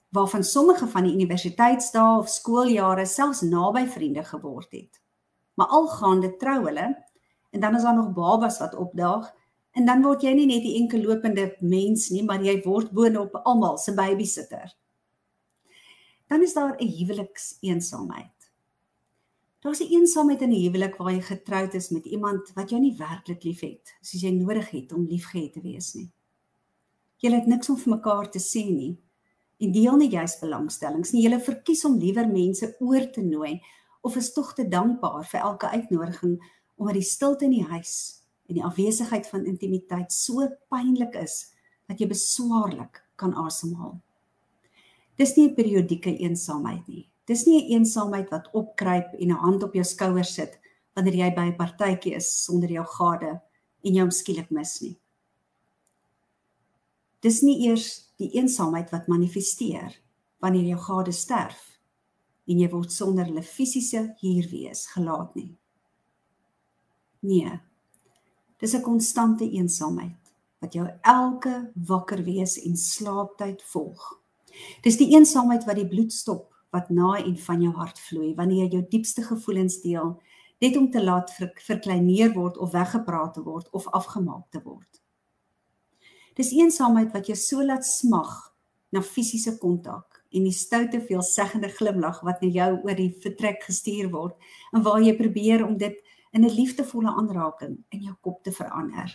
waarvan 0.09 0.43
sommige 0.43 0.87
van 0.87 1.03
die 1.03 1.13
universiteitsdae 1.13 2.17
of 2.17 2.29
skooljare 2.29 3.05
selfs 3.05 3.41
naby 3.41 3.87
vriende 3.87 4.23
geword 4.23 4.71
het 4.71 5.01
maar 5.53 5.67
algaande 5.67 6.35
trou 6.37 6.65
hulle 6.65 6.87
en 7.49 7.59
dan 7.59 7.75
is 7.75 7.81
daar 7.81 7.95
nog 7.95 8.13
babas 8.13 8.59
wat 8.59 8.75
opdaag 8.75 9.33
en 9.71 9.85
dan 9.85 10.01
word 10.01 10.21
jy 10.21 10.33
nie 10.37 10.47
net 10.49 10.63
die 10.65 10.77
enkel 10.81 11.01
lopende 11.01 11.47
mens 11.61 12.09
nie, 12.13 12.23
maar 12.25 12.41
jy 12.45 12.59
word 12.65 12.91
boonop 12.93 13.39
almal 13.43 13.77
se 13.81 13.93
babysitter. 13.97 14.69
Dan 16.29 16.41
is 16.45 16.53
daar 16.53 16.75
'n 16.77 16.87
huwelikseensaamheid. 16.97 18.42
Daar's 19.63 19.79
'n 19.79 19.93
eensaamheid 19.95 20.41
in 20.41 20.51
'n 20.51 20.61
huwelik 20.63 20.95
waar 20.97 21.13
jy 21.13 21.21
getroud 21.21 21.73
is 21.73 21.89
met 21.89 22.05
iemand 22.05 22.51
wat 22.53 22.69
jou 22.69 22.81
nie 22.81 22.97
werklik 22.97 23.43
liefhet 23.43 23.95
soos 24.01 24.21
jy 24.21 24.31
nodig 24.31 24.69
het 24.69 24.91
om 24.91 25.05
liefgehad 25.07 25.53
te 25.53 25.61
wees 25.61 25.93
nie. 25.93 26.11
Julle 27.17 27.35
het 27.35 27.47
niks 27.47 27.69
om 27.69 27.77
vir 27.77 27.95
mekaar 27.95 28.29
te 28.29 28.39
sê 28.39 28.63
nie 28.67 28.97
en 29.59 29.71
deel 29.71 29.95
nie 29.95 30.09
juis 30.09 30.39
belangstellings 30.39 31.11
nie. 31.11 31.23
Julle 31.23 31.39
verkies 31.39 31.85
om 31.85 31.97
liewer 31.97 32.27
mense 32.27 32.75
oor 32.79 33.11
te 33.11 33.21
nooi 33.21 33.61
of 34.01 34.15
is 34.15 34.33
tog 34.33 34.53
te 34.53 34.67
dankbaar 34.67 35.25
vir 35.25 35.39
elke 35.39 35.67
uitnodiging 35.67 36.51
omdat 36.75 36.93
die 36.93 37.09
stilte 37.13 37.45
in 37.45 37.51
die 37.51 37.63
huis 37.63 38.23
en 38.49 38.55
die 38.55 38.63
afwesigheid 38.63 39.27
van 39.27 39.45
intimiteit 39.45 40.11
so 40.11 40.49
pynlik 40.69 41.15
is 41.15 41.53
dat 41.87 41.99
jy 41.99 42.07
beswaarlik 42.07 43.03
kan 43.15 43.33
asemhaal. 43.33 44.01
Dis 45.15 45.35
nie 45.37 45.47
'n 45.47 45.55
periodieke 45.55 46.17
eensaamheid 46.17 46.87
nie. 46.87 47.12
Dis 47.25 47.45
nie 47.45 47.61
'n 47.61 47.71
eensaamheid 47.71 48.29
wat 48.29 48.49
opkruip 48.51 49.13
en 49.13 49.29
'n 49.31 49.43
hand 49.45 49.63
op 49.63 49.73
jou 49.73 49.83
skouer 49.83 50.25
sit 50.25 50.59
wanneer 50.93 51.15
jy 51.15 51.29
by 51.35 51.45
'n 51.47 51.57
partytjie 51.57 52.15
is 52.15 52.43
sonder 52.43 52.69
jou 52.69 52.85
gade 52.85 53.41
en 53.83 53.93
jou 53.93 54.11
skielik 54.11 54.51
mis 54.51 54.81
nie. 54.81 54.99
Dis 57.21 57.41
nie 57.41 57.67
eers 57.67 58.11
die 58.17 58.31
eensaamheid 58.35 58.91
wat 58.91 59.07
manifesteer 59.07 60.01
wanneer 60.39 60.63
jou 60.63 60.79
gade 60.79 61.11
sterf 61.11 61.79
en 62.47 62.59
jy 62.59 62.69
word 62.69 62.91
sonder 62.91 63.25
hulle 63.25 63.43
fisiese 63.43 64.15
hier 64.19 64.49
wees 64.51 64.85
gelaat 64.87 65.35
nie. 65.35 65.57
Nee. 67.21 67.59
Dis 68.59 68.73
'n 68.73 68.81
konstante 68.81 69.49
eensaamheid 69.49 70.33
wat 70.59 70.73
jou 70.73 70.87
elke 71.01 71.71
wakker 71.75 72.23
wees 72.23 72.57
en 72.57 72.77
slaaptyd 72.77 73.61
volg. 73.63 74.21
Dis 74.81 74.97
die 74.97 75.11
eensaamheid 75.15 75.65
wat 75.65 75.75
die 75.75 75.87
bloed 75.87 76.13
stop 76.13 76.52
wat 76.73 76.89
na 76.89 77.15
en 77.21 77.35
van 77.37 77.61
jou 77.61 77.73
hart 77.77 77.99
vloei 78.07 78.33
wanneer 78.35 78.65
jy 78.65 78.79
jou 78.79 78.85
diepste 78.89 79.23
gevoelens 79.23 79.79
deel 79.83 80.15
net 80.63 80.77
om 80.79 80.89
te 80.91 81.03
laat 81.03 81.31
ver, 81.35 81.51
verkleineer 81.67 82.33
word 82.33 82.57
of 82.57 82.71
weggepraat 82.73 83.33
te 83.37 83.43
word 83.45 83.69
of 83.71 83.87
afgemaak 83.91 84.49
te 84.49 84.61
word. 84.63 85.01
Dis 86.33 86.53
eensaamheid 86.55 87.11
wat 87.13 87.29
jou 87.29 87.37
so 87.37 87.65
laat 87.65 87.85
smag 87.85 88.31
na 88.93 89.01
fisiese 89.05 89.57
kontak 89.61 90.23
en 90.33 90.47
die 90.47 90.55
stoute 90.55 91.01
veelseggende 91.05 91.69
glimlag 91.77 92.21
wat 92.25 92.41
na 92.41 92.49
jou 92.49 92.71
oor 92.79 92.97
die 92.97 93.11
vertrek 93.21 93.61
gestuur 93.67 94.09
word 94.13 94.33
en 94.73 94.85
waar 94.85 95.01
jy 95.03 95.13
probeer 95.17 95.65
om 95.65 95.77
dit 95.77 95.99
in 96.33 96.45
'n 96.45 96.55
liefdevolle 96.55 97.11
aanraking 97.13 97.77
in 97.89 98.01
jou 98.09 98.15
kop 98.21 98.43
te 98.43 98.51
verander. 98.51 99.13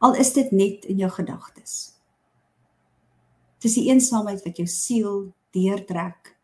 Al 0.00 0.14
is 0.14 0.32
dit 0.32 0.52
net 0.52 0.84
in 0.84 0.96
jou 0.96 1.10
gedagtes. 1.10 2.00
Dis 3.60 3.74
die 3.74 3.88
eensaamheid 3.90 4.40
wat 4.44 4.56
jou 4.56 4.66
siel 4.66 5.34
deurtrek 5.54 6.36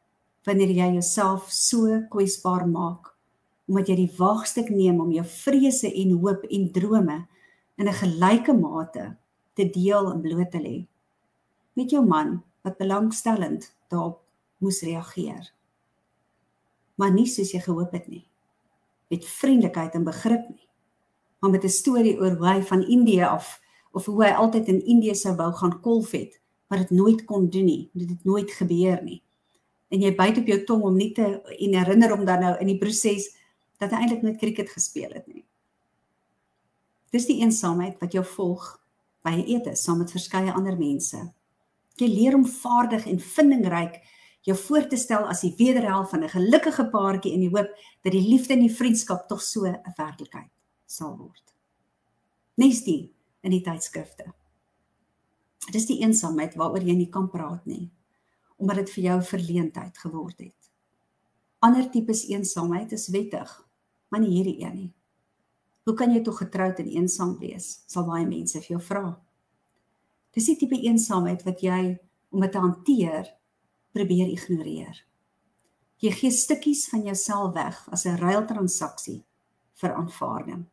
wanneer 0.46 0.70
jy 0.70 0.88
jouself 0.98 1.50
so 1.52 2.00
kwesbaar 2.10 2.66
maak 2.70 3.12
omdat 3.66 3.88
jy 3.90 3.96
die 4.04 4.12
waagstuk 4.18 4.68
neem 4.70 5.00
om 5.02 5.10
jou 5.10 5.24
vrese 5.26 5.90
en 5.90 6.12
hoop 6.22 6.44
en 6.50 6.68
drome 6.72 7.16
in 7.76 7.88
'n 7.88 8.00
gelyke 8.02 8.54
mate 8.54 9.16
te 9.54 9.64
deel 9.64 10.12
en 10.12 10.22
bloot 10.22 10.50
te 10.50 10.58
lê 10.58 10.86
met 11.74 11.90
jou 11.90 12.04
man 12.06 12.42
wat 12.62 12.78
belangstellend 12.78 13.74
daarop 13.88 14.22
moes 14.58 14.82
reageer. 14.82 15.52
Maar 16.96 17.10
nie 17.10 17.26
soos 17.26 17.52
jy 17.52 17.60
gehoop 17.60 17.92
het 17.92 18.08
nie 18.08 18.26
met 19.10 19.24
vriendelikheid 19.24 19.94
en 19.94 20.04
begrip 20.04 20.48
nie 20.48 20.66
maar 21.40 21.50
met 21.50 21.64
'n 21.64 21.68
storie 21.68 22.18
oor 22.18 22.34
hoe 22.36 22.48
hy 22.48 22.62
van 22.62 22.86
Indië 22.86 23.22
af 23.22 23.60
of 23.92 24.06
hoe 24.06 24.24
hy 24.24 24.30
altyd 24.30 24.68
in 24.68 24.86
Indië 24.86 25.14
sou 25.14 25.34
wou 25.36 25.52
gaan 25.52 25.80
kolf 25.80 26.10
het 26.10 26.40
maar 26.66 26.78
dit 26.84 26.90
nooit 26.90 27.24
kon 27.24 27.50
doen 27.50 27.64
nie 27.64 27.90
dit 27.92 28.10
het 28.10 28.24
nooit 28.24 28.50
gebeur 28.58 29.02
nie 29.02 29.22
en 29.88 30.02
jy 30.02 30.14
byt 30.18 30.38
op 30.42 30.46
jou 30.46 30.58
tong 30.64 30.82
om 30.82 30.96
nie 30.96 31.12
te 31.12 31.26
en 31.58 31.78
herinner 31.80 32.14
hom 32.16 32.24
dan 32.24 32.40
nou 32.40 32.54
in 32.60 32.72
die 32.72 32.78
proses 32.78 33.30
dat 33.78 33.92
hy 33.92 34.02
eintlik 34.02 34.22
net 34.22 34.40
cricket 34.40 34.72
gespeel 34.72 35.12
het 35.12 35.26
nie 35.26 35.44
dis 37.14 37.26
die 37.26 37.40
eensaamheid 37.40 38.00
wat 38.02 38.12
jou 38.12 38.24
volg 38.36 38.80
by 39.22 39.36
'n 39.36 39.46
ete 39.46 39.76
saam 39.76 39.98
met 39.98 40.12
verskeie 40.12 40.52
ander 40.52 40.76
mense 40.78 41.22
jy 41.96 42.08
leer 42.08 42.34
om 42.34 42.46
vaardig 42.46 43.06
en 43.06 43.20
vindingryk 43.20 44.02
jou 44.46 44.56
voor 44.56 44.86
te 44.86 44.96
stel 44.96 45.26
as 45.26 45.42
die 45.42 45.54
wederhelf 45.58 46.10
van 46.10 46.22
'n 46.24 46.28
gelukkige 46.28 46.86
paartjie 46.90 47.32
in 47.32 47.40
die 47.40 47.50
hoop 47.50 47.70
dat 48.02 48.12
die 48.12 48.28
liefde 48.28 48.54
en 48.54 48.60
die 48.60 48.74
vriendskap 48.74 49.28
tog 49.28 49.42
so 49.42 49.66
'n 49.66 49.82
werklikheid 49.96 50.50
sal 50.86 51.16
word. 51.16 51.54
Nes 52.54 52.84
die 52.84 53.12
in 53.40 53.50
die 53.50 53.60
tydskrifte. 53.60 54.24
Dit 55.66 55.74
is 55.80 55.86
die 55.88 55.98
eensaamheid 56.02 56.54
waaroor 56.54 56.84
jy 56.84 56.94
nie 56.94 57.10
kan 57.10 57.26
praat 57.30 57.64
nie, 57.66 57.88
omdat 58.56 58.84
dit 58.84 58.92
vir 58.96 59.04
jou 59.04 59.16
verleentheid 59.30 59.98
geword 59.98 60.38
het. 60.38 60.70
Ander 61.66 61.88
tipes 61.90 62.26
eensaamheid 62.30 62.92
is 62.92 63.08
wettig, 63.10 63.50
maar 64.08 64.22
nie 64.22 64.36
hierdie 64.36 64.60
een 64.62 64.76
nie. 64.76 64.92
Hoe 65.86 65.94
kan 65.94 66.12
jy 66.14 66.22
tog 66.22 66.38
getroud 66.42 66.78
en 66.82 66.90
eensaam 66.90 67.36
wees? 67.38 67.82
Sal 67.86 68.06
baie 68.06 68.26
mense 68.26 68.58
vir 68.58 68.76
jou 68.76 68.82
vra. 68.82 69.16
Dis 70.34 70.48
die 70.50 70.56
tipe 70.60 70.78
eensaamheid 70.82 71.44
wat 71.46 71.62
jy 71.62 71.96
om 72.34 72.42
dit 72.42 72.52
te 72.52 72.62
hanteer 72.62 73.28
probeer 73.96 74.28
ignoreer. 74.28 74.98
Jy 76.02 76.12
gee 76.12 76.30
stukkies 76.34 76.84
van 76.92 77.06
jouself 77.06 77.54
weg 77.54 77.78
as 77.90 78.04
'n 78.04 78.18
ruiltransaksie 78.20 79.24
vir 79.80 79.94
aanvaarding. 79.94 80.66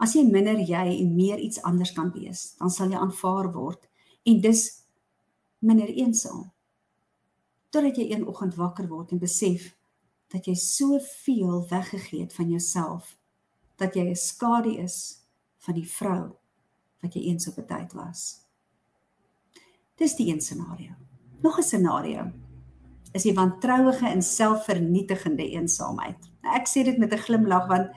As 0.00 0.14
jy 0.16 0.24
minder 0.24 0.56
jy 0.56 0.86
en 0.96 1.14
meer 1.14 1.38
iets 1.38 1.60
anders 1.68 1.92
kan 1.92 2.08
wees, 2.14 2.54
dan 2.58 2.72
sal 2.72 2.88
jy 2.88 2.96
aanvaar 2.96 3.50
word 3.52 3.84
en 4.24 4.40
dus 4.40 4.62
minder 5.60 5.88
eensaam. 5.92 6.48
Totdat 7.70 8.00
jy 8.00 8.08
een 8.10 8.26
oggend 8.26 8.56
wakker 8.56 8.88
word 8.88 9.12
en 9.12 9.20
besef 9.20 9.74
dat 10.32 10.46
jy 10.48 10.54
soveel 10.56 11.66
weggegee 11.68 12.24
het 12.24 12.32
van 12.32 12.48
jouself 12.48 13.16
dat 13.76 13.94
jy 13.94 14.10
'n 14.10 14.16
skadu 14.16 14.76
is 14.76 15.26
van 15.58 15.74
die 15.74 15.88
vrou 15.88 16.36
wat 17.02 17.14
jy 17.14 17.22
eens 17.28 17.48
op 17.48 17.58
'n 17.58 17.66
tyd 17.66 17.92
was. 17.92 18.40
Dis 19.96 20.16
die 20.16 20.32
een 20.32 20.40
scenario. 20.40 20.92
Nog 21.42 21.58
'n 21.58 21.62
scenario 21.62 22.32
is 23.12 23.22
die 23.22 23.34
wantrouige 23.34 24.06
en 24.06 24.22
selfvernietigende 24.22 25.50
eensaamheid. 25.50 26.30
Nou 26.42 26.54
ek 26.54 26.68
sê 26.68 26.84
dit 26.84 26.98
met 26.98 27.12
'n 27.12 27.18
glimlag 27.26 27.66
want 27.66 27.90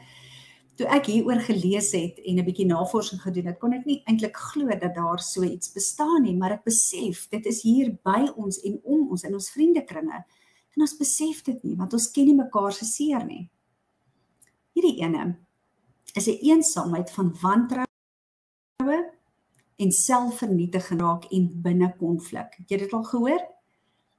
toe 0.75 0.88
ek 0.89 1.06
hieroor 1.12 1.42
gelees 1.46 1.92
het 1.94 2.20
en 2.25 2.39
'n 2.39 2.46
bietjie 2.46 2.65
navorsing 2.65 3.22
gedoen 3.22 3.46
het, 3.46 3.60
kon 3.60 3.74
ek 3.74 3.86
nie 3.86 4.01
eintlik 4.06 4.38
glo 4.38 4.68
dat 4.68 4.96
daar 4.96 5.20
so 5.20 5.44
iets 5.44 5.72
bestaan 5.72 6.24
nie, 6.24 6.36
maar 6.36 6.51
ek 6.51 6.63
besef 6.63 7.30
dit 7.30 7.46
is 7.46 7.62
hier 7.62 7.98
by 8.03 8.32
ons 8.36 8.60
en 8.62 8.80
om 8.84 9.10
ons 9.10 9.24
in 9.24 9.34
ons 9.34 9.51
vriendekringe. 9.51 10.25
En 10.75 10.82
ons 10.82 10.98
besef 10.98 11.44
dit 11.44 11.63
nie 11.63 11.75
want 11.75 11.94
ons 11.94 12.12
ken 12.12 12.25
nie 12.25 12.36
mekaar 12.36 12.74
se 12.74 12.86
seer 12.86 13.25
nie. 13.25 13.50
Hierdie 14.74 15.01
ene 15.01 15.38
is 16.15 16.27
'n 16.27 16.39
eensaamheid 16.42 17.12
van 17.12 17.36
wantroue 17.42 17.88
en 19.77 19.92
selfvernietiging 19.92 21.01
raak 21.01 21.25
en 21.32 21.62
binne 21.62 21.96
konflik. 22.00 22.56
Het 22.58 22.70
jy 22.70 22.77
dit 22.77 22.94
al 22.94 23.03
gehoor? 23.03 23.42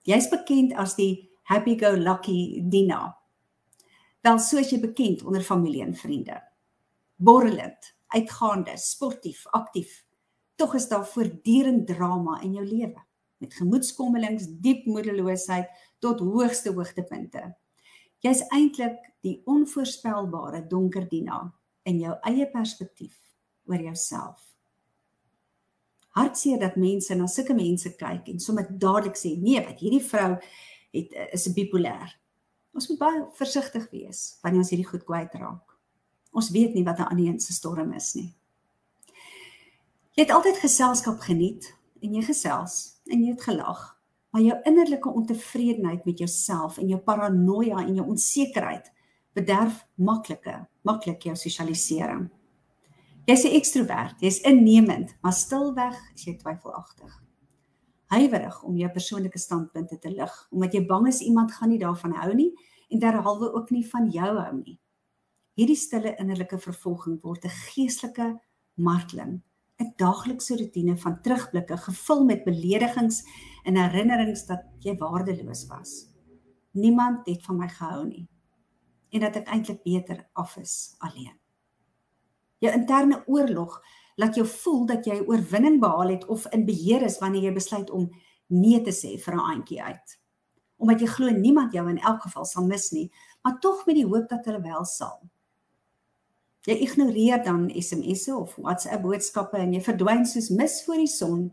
Jy's 0.02 0.28
bekend 0.28 0.72
as 0.72 0.94
die 0.94 1.30
happy 1.42 1.78
go 1.78 1.96
lucky 1.96 2.62
Dina. 2.68 3.16
Wel 4.24 4.38
soos 4.40 4.70
jy 4.72 4.78
bekend 4.80 5.24
onder 5.28 5.44
familie 5.44 5.82
en 5.84 5.94
vriende. 5.94 6.38
Borrelend, 7.16 7.90
uitgaande, 8.14 8.76
sportief, 8.80 9.42
aktief. 9.52 9.98
Tog 10.56 10.74
is 10.78 10.88
daar 10.88 11.04
voortdurend 11.06 11.86
drama 11.86 12.40
in 12.42 12.56
jou 12.56 12.64
lewe 12.66 13.02
met 13.42 13.58
gemoedskommelings, 13.58 14.46
diep 14.64 14.86
moedeloosheid 14.88 15.68
tot 16.00 16.22
hoogste 16.24 16.72
hoogtepunte. 16.72 17.42
Jy's 18.24 18.40
eintlik 18.56 18.96
die 19.26 19.36
onvoorspelbare 19.50 20.64
donker 20.70 21.04
Dina 21.10 21.42
in 21.84 22.00
jou 22.00 22.16
eie 22.24 22.48
perspektief 22.48 23.18
oor 23.68 23.82
jouself 23.82 24.54
hartseer 26.14 26.60
dat 26.62 26.76
mense 26.78 27.14
na 27.14 27.26
sulke 27.30 27.54
mense 27.56 27.90
kyk 27.98 28.28
en 28.30 28.42
sommer 28.42 28.68
dadelik 28.70 29.18
sê 29.18 29.34
nee, 29.40 29.58
wat 29.64 29.80
hierdie 29.82 30.02
vrou 30.04 30.30
het 30.94 31.16
eh, 31.16 31.30
is 31.34 31.48
bipolêr. 31.56 32.12
Ons 32.74 32.88
moet 32.90 32.98
baie 32.98 33.20
versigtig 33.38 33.86
wees 33.92 34.38
wanneer 34.42 34.64
ons 34.64 34.70
hierdie 34.74 34.88
goed 34.88 35.04
kwyt 35.06 35.34
raak. 35.38 35.76
Ons 36.34 36.50
weet 36.50 36.74
nie 36.74 36.84
wat 36.84 36.98
'n 36.98 37.10
ander 37.10 37.40
se 37.40 37.52
storm 37.52 37.92
is 37.92 38.14
nie. 38.14 38.34
Jy 40.14 40.22
het 40.22 40.30
altyd 40.30 40.56
geselskap 40.58 41.20
geniet 41.20 41.74
en 42.02 42.14
jy 42.14 42.22
gesels 42.22 43.00
en 43.06 43.22
jy 43.22 43.30
het 43.30 43.42
gelag, 43.42 43.98
maar 44.30 44.42
jou 44.42 44.60
innerlike 44.64 45.08
ontevredenheid 45.08 46.04
met 46.04 46.18
jouself 46.18 46.78
en 46.78 46.88
jou 46.88 47.00
paranoia 47.00 47.78
en 47.78 47.94
jou 47.94 48.06
onsekerheid 48.06 48.92
bederf 49.32 49.86
maklike, 49.94 50.66
maklik 50.82 51.22
jou 51.22 51.36
sosialisering. 51.36 52.30
Jy's 53.26 53.44
'n 53.44 53.54
ekstrovert, 53.56 54.20
jy's 54.20 54.40
innemend, 54.40 55.16
maar 55.22 55.32
stilweg 55.32 55.96
is 56.14 56.24
jy 56.24 56.36
twyfelagtig. 56.36 57.23
Huiwerig 58.12 58.62
om 58.62 58.76
jou 58.76 58.90
persoonlike 58.92 59.38
standpunte 59.38 59.98
te 59.98 60.10
lig, 60.12 60.32
omdat 60.50 60.74
jy 60.76 60.84
bang 60.86 61.08
is 61.08 61.22
iemand 61.24 61.52
gaan 61.52 61.72
nie 61.72 61.80
daarvan 61.80 62.14
hou 62.20 62.32
nie 62.34 62.50
en 62.92 63.00
derhalwe 63.00 63.52
ook 63.56 63.70
nie 63.74 63.84
van 63.88 64.10
jou 64.12 64.30
hou 64.38 64.56
nie. 64.58 64.78
Hierdie 65.54 65.78
stille 65.78 66.14
innerlike 66.18 66.58
vervolging 66.58 67.20
word 67.22 67.44
'n 67.44 67.56
geestelike 67.70 68.40
marteling, 68.74 69.42
'n 69.80 69.94
daaglikse 69.96 70.56
rotine 70.56 70.96
van 70.96 71.20
terugblikke 71.22 71.76
gevul 71.76 72.24
met 72.24 72.44
beledigings 72.44 73.22
en 73.64 73.76
herinnerings 73.76 74.46
dat 74.46 74.62
jy 74.80 74.96
waardeloos 74.98 75.66
was. 75.66 76.10
Niemand 76.72 77.26
het 77.26 77.42
van 77.42 77.56
my 77.56 77.68
gehou 77.68 78.06
nie 78.06 78.28
en 79.10 79.20
dat 79.20 79.36
ek 79.36 79.48
eintlik 79.48 79.82
beter 79.82 80.26
af 80.32 80.56
is 80.56 80.94
alleen 80.98 81.38
jou 82.64 82.72
interne 82.72 83.22
oorlog 83.26 83.78
laat 84.14 84.34
jou 84.38 84.46
voel 84.46 84.86
dat 84.86 85.06
jy 85.06 85.18
oorwinning 85.26 85.80
behaal 85.82 86.14
het 86.14 86.26
of 86.30 86.46
in 86.54 86.64
beheer 86.66 87.02
is 87.02 87.18
wanneer 87.18 87.48
jy 87.48 87.54
besluit 87.56 87.90
om 87.90 88.08
nee 88.46 88.80
te 88.82 88.92
sê 88.94 89.16
vir 89.18 89.34
'n 89.34 89.40
aandjie 89.50 89.82
uit. 89.82 90.18
Omdat 90.76 91.00
jy 91.00 91.06
glo 91.06 91.30
niemand 91.30 91.72
jou 91.72 91.88
in 91.88 91.98
elk 91.98 92.22
geval 92.22 92.44
sal 92.44 92.66
mis 92.66 92.90
nie, 92.90 93.10
maar 93.42 93.58
tog 93.60 93.86
met 93.86 93.96
die 93.96 94.06
hoop 94.06 94.28
dat 94.28 94.44
hulle 94.44 94.60
wel 94.60 94.84
sal. 94.84 95.20
Jy 96.64 96.74
ignoreer 96.74 97.44
dan 97.44 97.70
SMS'e 97.70 98.36
of 98.36 98.56
WhatsApp 98.56 99.02
boodskappe 99.02 99.56
en 99.56 99.72
jy 99.72 99.80
verdwyn 99.80 100.26
soos 100.26 100.48
mis 100.50 100.84
voor 100.84 100.96
die 100.96 101.06
son 101.06 101.52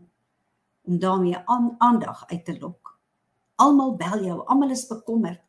om 0.82 0.98
daarmee 0.98 1.36
aan 1.44 1.74
aandag 1.78 2.24
uit 2.30 2.44
te 2.44 2.58
lok. 2.58 2.98
Almal 3.56 3.96
bel 3.96 4.24
jou, 4.24 4.46
almal 4.46 4.70
is 4.70 4.86
bekommerd, 4.86 5.42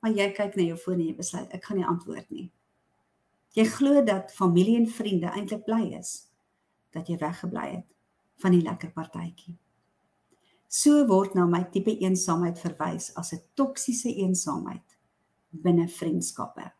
maar 0.00 0.12
jy 0.12 0.30
kyk 0.32 0.56
na 0.56 0.62
jou 0.62 0.76
foon 0.76 1.00
en 1.00 1.06
jy 1.06 1.16
besluit 1.16 1.52
ek 1.52 1.64
gaan 1.64 1.76
nie 1.76 1.86
antwoord 1.86 2.30
nie. 2.30 2.52
Jy 3.52 3.64
glo 3.64 4.04
dat 4.04 4.32
familie 4.32 4.76
en 4.76 4.86
vriende 4.86 5.26
eintlik 5.26 5.64
bly 5.64 5.96
is 5.98 6.29
dat 6.92 7.08
jy 7.08 7.18
weggebly 7.18 7.66
het 7.76 7.86
van 8.42 8.54
die 8.56 8.62
lekker 8.62 8.90
partytjie. 8.90 9.56
So 10.70 11.02
word 11.06 11.34
na 11.34 11.46
my 11.50 11.64
tipe 11.74 11.96
eensaamheid 11.98 12.58
verwys 12.58 13.10
as 13.18 13.32
'n 13.32 13.42
toksiese 13.54 14.14
eensaamheid 14.14 14.98
binne 15.50 15.88
vriendskappe. 15.88 16.72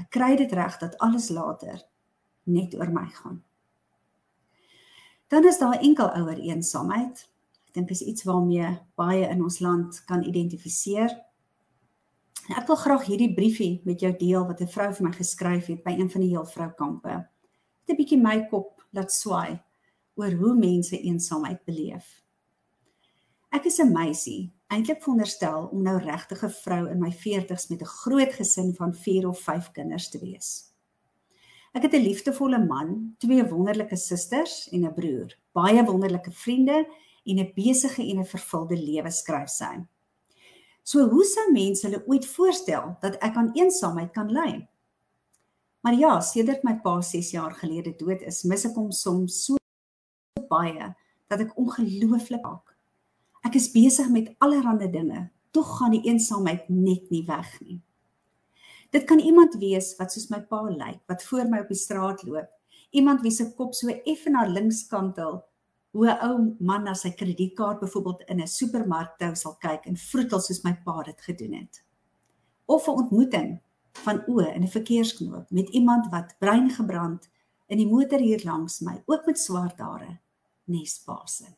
Ek 0.00 0.10
kry 0.10 0.36
dit 0.36 0.52
reg 0.52 0.78
dat 0.78 0.98
alles 0.98 1.28
later 1.30 1.82
net 2.44 2.74
oor 2.74 2.90
my 2.90 3.06
gaan. 3.06 3.42
Dan 5.28 5.46
is 5.46 5.58
daar 5.58 5.78
enkel 5.78 6.10
ouer 6.10 6.38
eensaamheid. 6.38 7.28
Ek 7.68 7.74
dink 7.74 7.90
is 7.90 8.02
iets 8.02 8.24
waarmee 8.26 8.78
baie 8.98 9.28
in 9.28 9.42
ons 9.42 9.60
land 9.60 10.04
kan 10.04 10.24
identifiseer. 10.26 11.12
En 12.48 12.56
ek 12.58 12.66
wil 12.66 12.76
graag 12.76 13.04
hierdie 13.06 13.34
briefie 13.34 13.80
met 13.84 14.00
jou 14.00 14.10
deel 14.16 14.46
wat 14.46 14.60
'n 14.60 14.66
vrou 14.66 14.92
vir 14.94 15.06
my 15.06 15.12
geskryf 15.12 15.66
het 15.66 15.84
by 15.84 15.90
een 15.90 16.10
van 16.10 16.20
die 16.20 16.30
heelvroukampe. 16.34 17.28
Dit 17.90 17.98
'n 17.98 18.02
bietjie 18.04 18.22
my 18.22 18.46
kop 18.46 18.84
laat 18.94 19.10
swaai 19.10 19.58
oor 20.14 20.34
hoe 20.40 20.52
mense 20.54 20.94
eensaamheid 20.94 21.64
beleef. 21.66 22.22
Ek 23.50 23.64
is 23.66 23.80
'n 23.80 23.90
meisie, 23.90 24.52
eintlik 24.70 25.02
veronderstel 25.02 25.66
om 25.72 25.82
nou 25.82 25.96
regtig 25.98 26.44
'n 26.44 26.54
vrou 26.62 26.86
in 26.86 27.00
my 27.00 27.10
40's 27.10 27.66
met 27.68 27.82
'n 27.82 27.94
groot 28.02 28.32
gesin 28.32 28.74
van 28.78 28.94
4 28.94 29.28
of 29.28 29.40
5 29.40 29.72
kinders 29.72 30.08
te 30.08 30.18
wees. 30.20 30.70
Ek 31.74 31.82
het 31.82 31.94
'n 31.94 32.06
liefdevolle 32.06 32.64
man, 32.64 33.16
twee 33.18 33.42
wonderlike 33.42 33.96
susters 33.96 34.68
en 34.70 34.84
'n 34.84 34.94
broer, 34.94 35.36
baie 35.52 35.84
wonderlike 35.84 36.30
vriende 36.30 36.86
en 37.24 37.38
'n 37.38 37.52
besige 37.54 38.02
en 38.02 38.18
'n 38.20 38.24
vervulde 38.24 38.76
lewe 38.76 39.10
skryf 39.10 39.48
sy. 39.48 39.84
So 40.84 41.08
hoe 41.08 41.24
sou 41.24 41.52
mense 41.52 41.86
hulle 41.86 42.06
ooit 42.06 42.26
voorstel 42.26 42.96
dat 43.00 43.16
ek 43.20 43.34
aan 43.34 43.50
eensaamheid 43.54 44.12
kan 44.12 44.30
ly? 44.30 44.68
Maar 45.80 45.94
ja, 45.96 46.20
sedert 46.20 46.62
my 46.62 46.74
pa 46.84 47.00
6 47.00 47.30
jaar 47.30 47.54
gelede 47.56 47.94
dood 47.96 48.20
is, 48.28 48.42
mis 48.44 48.66
ek 48.68 48.76
hom 48.76 48.90
soms 48.92 49.38
so 49.46 49.56
baie 50.50 50.90
dat 51.30 51.40
ek 51.40 51.54
ongelooflik 51.60 52.44
raak. 52.44 52.74
Ek 53.46 53.56
is 53.56 53.70
besig 53.72 54.10
met 54.12 54.28
allerlei 54.44 54.90
dinge, 54.92 55.30
tog 55.56 55.70
gaan 55.78 55.94
die 55.94 56.02
eensaamheid 56.04 56.68
net 56.68 57.08
nie 57.10 57.22
weg 57.24 57.48
nie. 57.64 57.78
Dit 58.92 59.06
kan 59.08 59.22
iemand 59.22 59.56
wees 59.62 59.94
wat 59.96 60.12
soos 60.12 60.28
my 60.28 60.42
pa 60.50 60.66
lyk, 60.66 61.00
wat 61.08 61.24
voor 61.24 61.48
my 61.48 61.62
op 61.64 61.70
die 61.72 61.78
straat 61.78 62.26
loop, 62.26 62.50
iemand 62.90 63.22
wie 63.24 63.32
se 63.32 63.46
kop 63.56 63.72
so 63.74 63.88
effe 63.88 64.30
na 64.34 64.44
links 64.50 64.82
kantel, 64.90 65.40
hoe 65.94 66.06
'n 66.10 66.18
ou 66.28 66.56
man 66.60 66.84
na 66.84 66.94
sy 66.94 67.10
kredietkaart 67.10 67.80
byvoorbeeld 67.80 68.22
in 68.28 68.40
'n 68.40 68.46
supermark 68.46 69.18
toe 69.18 69.34
sal 69.34 69.56
kyk 69.56 69.86
en 69.86 69.96
vroetel 69.96 70.40
soos 70.40 70.62
my 70.64 70.74
pa 70.84 71.02
dit 71.02 71.20
gedoen 71.20 71.54
het. 71.54 71.82
Of 72.66 72.86
'n 72.86 73.00
ontmoeting 73.02 73.60
van 73.92 74.22
oë 74.26 74.54
in 74.54 74.62
'n 74.62 74.68
verkeersknoop 74.68 75.50
met 75.50 75.68
iemand 75.68 76.10
wat 76.10 76.36
brein 76.38 76.70
gebrand 76.70 77.28
in 77.66 77.78
die 77.78 77.86
motor 77.86 78.18
hier 78.18 78.40
langs 78.44 78.80
my, 78.80 79.02
ook 79.06 79.26
met 79.26 79.38
swart 79.38 79.78
hare, 79.78 80.18
nesbase. 80.64 81.56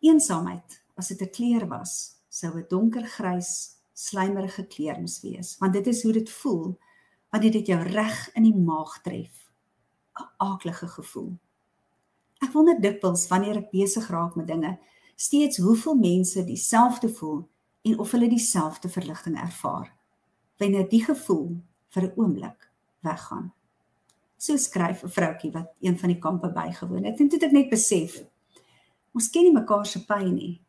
Eensaamheid, 0.00 0.82
as 0.94 1.08
dit 1.08 1.22
'n 1.22 1.30
kleur 1.30 1.68
was, 1.68 2.16
sou 2.28 2.58
'n 2.58 2.66
donkergrys, 2.68 3.76
slijmerige 3.92 4.66
kleur 4.66 5.00
moes 5.00 5.20
wees, 5.20 5.58
want 5.58 5.72
dit 5.72 5.86
is 5.86 6.02
hoe 6.02 6.12
dit 6.12 6.30
voel 6.30 6.78
wanneer 7.30 7.52
dit 7.52 7.66
jou 7.66 7.82
reg 7.82 8.34
in 8.34 8.42
die 8.42 8.56
maag 8.56 9.02
tref. 9.02 9.50
'n 10.20 10.28
Aaklige 10.36 10.88
gevoel. 10.88 11.38
Ek 12.38 12.52
wonder 12.52 12.80
dikwels 12.80 13.28
wanneer 13.28 13.56
ek 13.56 13.70
besig 13.70 14.08
raak 14.08 14.34
met 14.34 14.46
dinge, 14.46 14.78
steeds 15.16 15.56
hoeveel 15.56 15.94
mense 15.94 16.44
dieselfde 16.44 17.08
voel 17.08 17.48
en 17.82 17.98
of 17.98 18.10
hulle 18.10 18.28
dieselfde 18.28 18.88
verligting 18.88 19.38
ervaar 19.40 20.01
wanneer 20.58 20.88
die 20.88 21.04
gevoel 21.04 21.56
vir 21.88 22.02
'n 22.02 22.12
oomblik 22.16 22.70
weggaan. 23.00 23.52
So 24.36 24.56
skryf 24.56 25.02
'n 25.02 25.08
vroutjie 25.08 25.52
wat 25.52 25.74
een 25.80 25.98
van 25.98 26.08
die 26.08 26.18
kampe 26.18 26.48
bygewoon 26.52 27.04
het 27.04 27.20
en 27.20 27.28
toe 27.28 27.38
het 27.38 27.48
ek 27.48 27.52
net 27.52 27.70
besef 27.70 28.24
ons 29.14 29.30
ken 29.30 29.42
nie 29.42 29.52
mekaar 29.52 29.86
se 29.86 30.04
pyn 30.04 30.34
nie. 30.34 30.60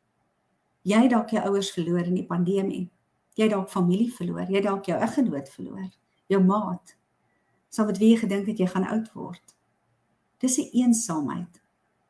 Jy 0.83 1.07
dalk 1.07 1.29
jou 1.29 1.43
ouers 1.43 1.71
verloor 1.71 2.03
in 2.03 2.15
die 2.15 2.27
pandemie. 2.27 2.89
Jy 3.35 3.47
dalk 3.47 3.69
familie 3.69 4.11
verloor, 4.11 4.49
jy 4.51 4.61
dalk 4.61 4.85
jou 4.85 4.97
eggenoot 4.99 5.49
verloor, 5.49 5.89
jou 6.27 6.43
maat. 6.43 6.95
Sal 7.69 7.85
wat 7.85 7.97
wie 7.97 8.17
gedink 8.17 8.47
het 8.47 8.59
jy 8.59 8.67
gaan 8.67 8.85
oud 8.85 9.13
word. 9.13 9.55
Dis 10.39 10.57
'n 10.59 10.69
eensaamheid 10.73 11.61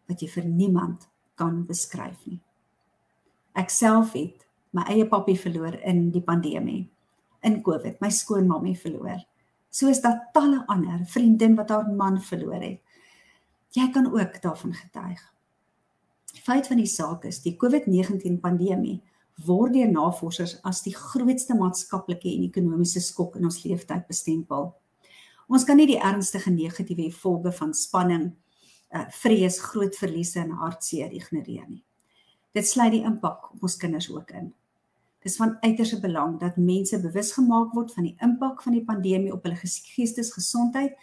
wat 0.08 0.22
jy 0.22 0.28
vir 0.28 0.46
niemand 0.46 1.08
kan 1.36 1.66
beskryf 1.66 2.26
nie. 2.26 2.42
Ek 3.56 3.70
self 3.70 4.14
het 4.14 4.48
my 4.72 4.84
eie 4.90 5.06
pappie 5.06 5.38
verloor 5.40 5.76
in 5.86 6.12
die 6.12 6.22
pandemie 6.22 6.90
in 7.44 7.62
Covid 7.64 8.00
my 8.02 8.10
skoonmammie 8.12 8.78
verloor. 8.80 9.22
Soos 9.74 10.02
dat 10.04 10.30
talle 10.34 10.64
ander 10.70 11.06
vriendin 11.10 11.56
wat 11.58 11.70
haar 11.74 11.90
man 11.90 12.20
verloor 12.22 12.62
het. 12.62 12.82
Jy 13.74 13.88
kan 13.94 14.06
ook 14.12 14.42
daarvan 14.42 14.74
getuig. 14.74 15.22
Die 16.34 16.42
feit 16.42 16.68
van 16.68 16.78
die 16.78 16.90
saak 16.90 17.26
is 17.26 17.42
die 17.42 17.56
COVID-19 17.58 18.40
pandemie 18.42 19.02
word 19.46 19.74
deur 19.74 19.90
navorsers 19.90 20.60
as 20.64 20.84
die 20.86 20.94
grootste 20.94 21.56
maatskaplike 21.58 22.30
en 22.30 22.46
ekonomiese 22.46 23.02
skok 23.02 23.40
in 23.40 23.50
ons 23.50 23.64
lewenstyd 23.64 24.06
bestempel. 24.08 24.72
Ons 25.50 25.66
kan 25.68 25.78
nie 25.78 25.90
die 25.90 26.00
ernstige 26.00 26.54
negatiewe 26.54 27.10
gevolge 27.10 27.52
van 27.58 27.74
spanning, 27.74 28.30
uh, 28.94 29.08
vrees, 29.22 29.60
groot 29.62 29.98
verliese 29.98 30.44
en 30.44 30.54
hartseer 30.62 31.12
ignoreer 31.14 31.66
nie. 31.68 31.84
Dit 32.54 32.70
sluit 32.70 32.94
die 32.94 33.04
impak 33.06 33.50
op 33.56 33.66
ons 33.66 33.78
kinders 33.82 34.10
ook 34.14 34.32
in. 34.38 34.52
Dis 35.24 35.38
van 35.40 35.58
uiterste 35.62 36.00
belang 36.04 36.40
dat 36.40 36.58
mense 36.60 37.00
bewus 37.00 37.32
gemaak 37.32 37.74
word 37.74 37.94
van 37.96 38.04
die 38.04 38.16
impak 38.22 38.62
van 38.62 38.76
die 38.76 38.84
pandemie 38.84 39.32
op 39.32 39.46
hulle 39.48 39.56
geestesgesondheid 39.56 40.98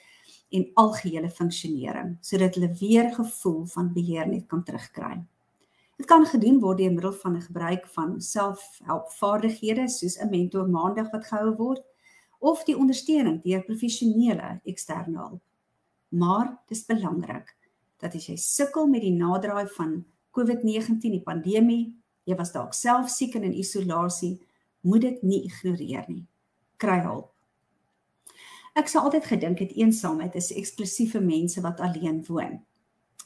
en 0.50 0.66
algehele 0.82 1.30
funksionering 1.30 2.16
sodat 2.20 2.58
hulle 2.58 2.72
weer 2.80 3.12
gevoel 3.14 3.64
van 3.74 3.92
beheer 3.96 4.28
net 4.28 4.46
kan 4.50 4.64
terugkry. 4.64 5.22
Dit 6.00 6.08
kan 6.08 6.26
gedoen 6.26 6.60
word 6.60 6.78
deur 6.80 6.92
middel 6.92 7.12
van 7.22 7.36
'n 7.36 7.46
gebruik 7.48 7.86
van 7.96 8.20
selfhelpvaardighede 8.20 9.88
soos 9.88 10.18
'n 10.18 10.30
mentor 10.30 10.68
maandag 10.68 11.10
wat 11.10 11.26
gehou 11.26 11.56
word 11.56 11.82
of 12.38 12.64
die 12.64 12.76
ondersteuning 12.76 13.42
deur 13.42 13.62
professionele 13.64 14.60
eksterne 14.64 15.18
hulp. 15.18 15.42
Maar 16.08 16.58
dis 16.68 16.86
belangrik 16.86 17.56
dat 18.00 18.14
as 18.14 18.26
jy 18.26 18.36
sukkel 18.36 18.86
met 18.86 19.00
die 19.00 19.12
naderdraai 19.12 19.66
van 19.66 20.04
COVID-19, 20.30 21.10
die 21.10 21.22
pandemie, 21.22 21.96
jy 22.24 22.36
was 22.36 22.52
dalk 22.52 22.74
self 22.74 23.10
siek 23.10 23.34
en 23.34 23.44
in 23.44 23.56
isolasie, 23.56 24.38
moet 24.80 25.00
dit 25.00 25.22
nie 25.22 25.44
ignoreer 25.44 26.04
nie. 26.08 26.24
Kry 26.80 27.00
hulp. 27.04 27.30
Ek 28.78 28.88
sou 28.88 29.02
altyd 29.02 29.26
gedink 29.26 29.58
het 29.64 29.72
eensaamheid 29.76 30.36
is 30.38 30.52
eksklusiewe 30.56 31.20
mense 31.20 31.60
wat 31.60 31.80
alleen 31.80 32.22
woon. 32.28 32.60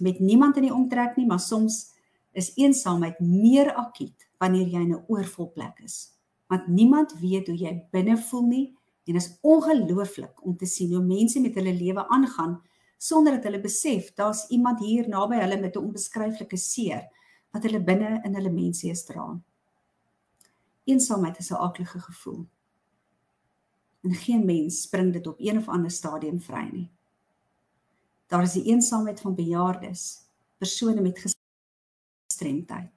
Met 0.00 0.20
niemand 0.20 0.57
in 0.57 0.68
die 0.68 0.74
omtrek 0.74 1.18
nie, 1.18 1.26
maar 1.26 1.42
soms 1.42 1.92
is 2.33 2.54
eensaamheid 2.59 3.20
meer 3.20 3.70
akkiet 3.78 4.26
wanneer 4.42 4.66
jy 4.66 4.80
in 4.80 4.94
'n 4.94 5.04
oorvol 5.09 5.52
plek 5.52 5.78
is. 5.85 6.11
Want 6.48 6.66
niemand 6.66 7.14
weet 7.20 7.46
hoe 7.46 7.57
jy 7.57 7.87
binne 7.92 8.16
voel 8.16 8.46
nie 8.46 8.76
en 9.07 9.14
is 9.14 9.38
ongelooflik 9.42 10.44
om 10.44 10.57
te 10.57 10.66
sien 10.66 10.92
hoe 10.92 11.04
mense 11.04 11.40
met 11.40 11.54
hulle 11.54 11.72
lewe 11.72 12.09
aangaan 12.09 12.62
sonder 12.98 13.37
dat 13.37 13.44
hulle 13.44 13.61
besef 13.61 14.14
daar's 14.14 14.46
iemand 14.48 14.80
hier 14.80 15.09
naby 15.09 15.37
hulle 15.37 15.61
met 15.61 15.76
'n 15.76 15.85
onbeskryflike 15.87 16.57
seer 16.57 17.09
wat 17.55 17.62
hulle 17.62 17.81
binne 17.87 18.19
in 18.27 18.35
hulle 18.35 18.51
menswees 18.51 19.05
dra. 19.07 19.29
Eensaamheid 20.90 21.38
is 21.38 21.51
'n 21.51 21.62
aaklige 21.67 22.01
gevoel. 22.01 22.47
En 24.03 24.14
geen 24.14 24.45
mens 24.45 24.83
spring 24.83 25.12
dit 25.12 25.27
op 25.27 25.38
een 25.38 25.59
of 25.59 25.69
ander 25.69 25.90
stadium 25.90 26.40
vry 26.40 26.69
nie. 26.73 26.90
Daar 28.27 28.43
is 28.43 28.53
die 28.53 28.64
eensaamheid 28.64 29.21
van 29.21 29.35
bejaardes, 29.35 30.27
persone 30.59 31.01
met 31.01 31.35
gestremdheid 32.27 32.90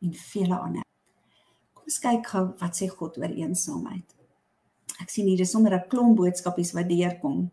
en 0.00 0.14
vele 0.14 0.58
ander. 0.58 0.84
Kom 1.72 1.84
ons 1.84 1.98
kyk 1.98 2.26
gou 2.26 2.44
wat 2.58 2.76
sê 2.76 2.88
God 2.88 3.18
oor 3.18 3.30
eensaamheid. 3.30 4.14
Ek 5.00 5.10
sien 5.10 5.26
hier 5.26 5.40
is 5.40 5.50
sommer 5.50 5.74
'n 5.74 5.88
klomp 5.88 6.16
boodskapies 6.16 6.72
wat 6.72 6.88
deurkom. 6.88 7.50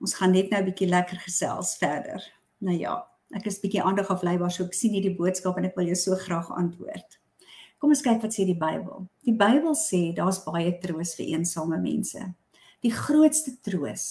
Ons 0.00 0.14
gaan 0.14 0.30
net 0.30 0.50
nou 0.50 0.60
'n 0.60 0.64
bietjie 0.64 0.88
lekker 0.88 1.18
gesels 1.18 1.76
verder. 1.76 2.32
Nou 2.58 2.78
ja, 2.78 3.10
Ek 3.30 3.46
is 3.46 3.60
bietjie 3.62 3.82
aandag 3.86 4.10
afleibaar, 4.10 4.50
so 4.50 4.64
ek 4.66 4.74
sien 4.74 4.94
hierdie 4.96 5.14
boodskap 5.14 5.58
en 5.58 5.68
ek 5.68 5.76
wil 5.78 5.90
jou 5.92 5.98
so 5.98 6.18
graag 6.18 6.48
antwoord. 6.50 7.18
Kom 7.80 7.94
ons 7.94 8.02
kyk 8.04 8.18
wat 8.24 8.34
sê 8.34 8.44
die 8.44 8.58
Bybel. 8.58 9.06
Die 9.24 9.36
Bybel 9.38 9.76
sê 9.78 10.10
daar's 10.16 10.42
baie 10.44 10.72
troos 10.82 11.14
vir 11.16 11.30
eensame 11.36 11.78
mense. 11.80 12.20
Die 12.82 12.92
grootste 12.92 13.54
troos 13.64 14.04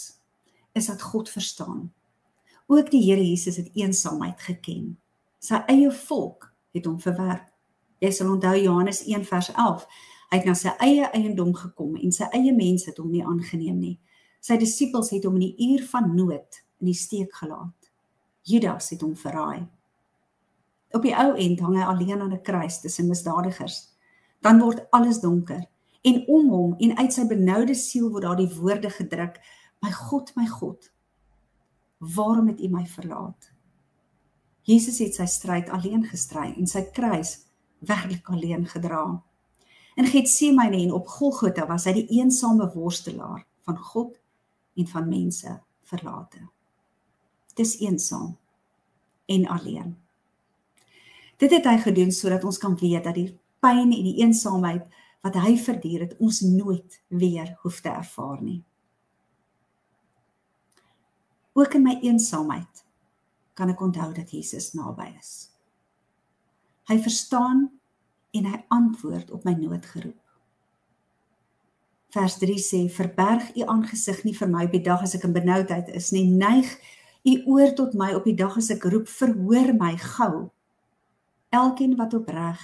is 0.77 0.87
dat 0.87 1.03
God 1.03 1.29
verstaan. 1.29 1.89
Ook 2.69 2.91
die 2.93 3.01
Here 3.03 3.21
Jesus 3.21 3.59
het 3.59 3.69
eensaamheid 3.75 4.39
geken. 4.41 4.93
Sy 5.41 5.59
eie 5.67 5.91
volk 6.07 6.47
het 6.77 6.87
hom 6.87 6.99
verwerp. 7.01 7.47
Jy 7.99 8.11
sal 8.15 8.31
onthou 8.31 8.55
Johannes 8.55 9.01
1 9.03 9.25
vers 9.27 9.51
11. 9.51 9.85
Hy 10.29 10.37
het 10.37 10.47
na 10.47 10.55
sy 10.55 10.73
eie 10.85 11.09
eiendom 11.17 11.51
gekom 11.57 11.97
en 11.97 12.13
sy 12.15 12.27
eie 12.37 12.53
mense 12.55 12.87
het 12.91 12.99
hom 13.01 13.09
nie 13.11 13.25
aangeneem 13.25 13.79
nie. 13.81 13.95
Sy 14.39 14.59
disippels 14.61 15.11
het 15.11 15.25
hom 15.27 15.39
in 15.39 15.49
die 15.49 15.69
uur 15.73 15.83
van 15.91 16.13
nood 16.15 16.61
in 16.79 16.91
die 16.91 16.97
steek 16.97 17.33
gelaat. 17.41 17.78
Judas 18.49 18.89
het 18.89 19.01
hom 19.01 19.13
verraai. 19.15 19.67
Op 20.97 21.03
die 21.05 21.13
ou 21.13 21.35
end 21.37 21.59
hang 21.61 21.75
hy 21.77 21.85
alleen 21.85 22.21
aan 22.21 22.33
'n 22.33 22.41
kruis 22.41 22.79
tussen 22.81 23.07
misdadigers. 23.07 23.93
Dan 24.41 24.59
word 24.59 24.87
alles 24.89 25.19
donker 25.21 25.67
en 26.01 26.23
om 26.27 26.49
hom 26.49 26.75
en 26.77 26.97
uit 26.97 27.13
sy 27.13 27.27
benoude 27.27 27.75
siel 27.75 28.09
word 28.09 28.23
daar 28.23 28.37
die 28.37 28.55
woorde 28.55 28.89
gedruk: 28.89 29.39
"My 29.81 29.91
God, 29.91 30.35
my 30.35 30.47
God, 30.47 30.91
waarom 31.97 32.47
het 32.47 32.61
U 32.61 32.67
my 32.67 32.85
verlaat?" 32.85 33.51
Jesus 34.61 34.99
het 34.99 35.15
sy 35.15 35.25
stryd 35.25 35.69
alleen 35.69 36.05
gestry 36.05 36.53
en 36.57 36.67
sy 36.67 36.81
kruis 36.81 37.45
werklik 37.79 38.29
alleen 38.29 38.65
gedra. 38.65 39.23
In 39.95 40.05
Getsemane 40.05 40.77
en 40.77 40.93
op 40.93 41.07
Golgotha 41.07 41.67
was 41.67 41.85
hy 41.85 41.93
die 41.93 42.07
eensame 42.19 42.71
worstelaar 42.73 43.45
van 43.61 43.77
God 43.77 44.19
en 44.75 44.87
van 44.87 45.09
mense 45.09 45.61
verlate 45.83 46.49
dis 47.59 47.75
eensaam 47.83 48.37
en 49.29 49.45
alleen. 49.47 49.93
Dit 51.39 51.53
het 51.55 51.67
hy 51.69 51.77
gedoen 51.79 52.11
sodat 52.11 52.43
ons 52.43 52.57
kan 52.59 52.75
weet 52.79 53.05
dat 53.05 53.15
die 53.15 53.29
pyn 53.63 53.93
en 53.93 54.07
die 54.07 54.17
eensaamheid 54.23 54.87
wat 55.23 55.35
hy 55.39 55.55
verduur 55.59 56.05
het, 56.07 56.17
ons 56.19 56.41
nooit 56.47 57.01
weer 57.07 57.53
hoef 57.63 57.81
te 57.83 57.91
ervaar 57.91 58.41
nie. 58.43 58.61
Ook 61.59 61.75
in 61.75 61.83
my 61.83 61.97
eensaamheid 62.03 62.83
kan 63.53 63.71
ek 63.71 63.81
onthou 63.83 64.13
dat 64.15 64.31
Jesus 64.31 64.71
naby 64.77 65.09
is. 65.19 65.49
Hy 66.87 66.97
verstaan 67.03 67.67
en 68.31 68.47
hy 68.47 68.61
antwoord 68.71 69.31
op 69.35 69.43
my 69.47 69.53
noodgeroep. 69.59 70.17
Vers 72.15 72.37
3 72.41 72.55
sê: 72.57 72.79
"Verberg 72.89 73.51
u 73.55 73.65
aangesig 73.67 74.23
nie 74.23 74.33
vir 74.33 74.49
my 74.49 74.63
op 74.65 74.71
die 74.71 74.81
dag 74.81 75.03
as 75.05 75.13
ek 75.15 75.27
in 75.27 75.33
benoudheid 75.33 75.89
is 75.93 76.09
nie. 76.11 76.25
Neig 76.25 76.71
U 77.29 77.33
oor 77.45 77.73
tot 77.77 77.93
my 77.93 78.13
op 78.17 78.25
die 78.25 78.37
dag 78.37 78.57
as 78.57 78.71
ek 78.73 78.87
roep, 78.89 79.07
verhoor 79.07 79.75
my 79.77 79.93
gou 79.97 80.49
Elkeen 81.49 81.95
wat 81.97 82.13
opreg 82.13 82.61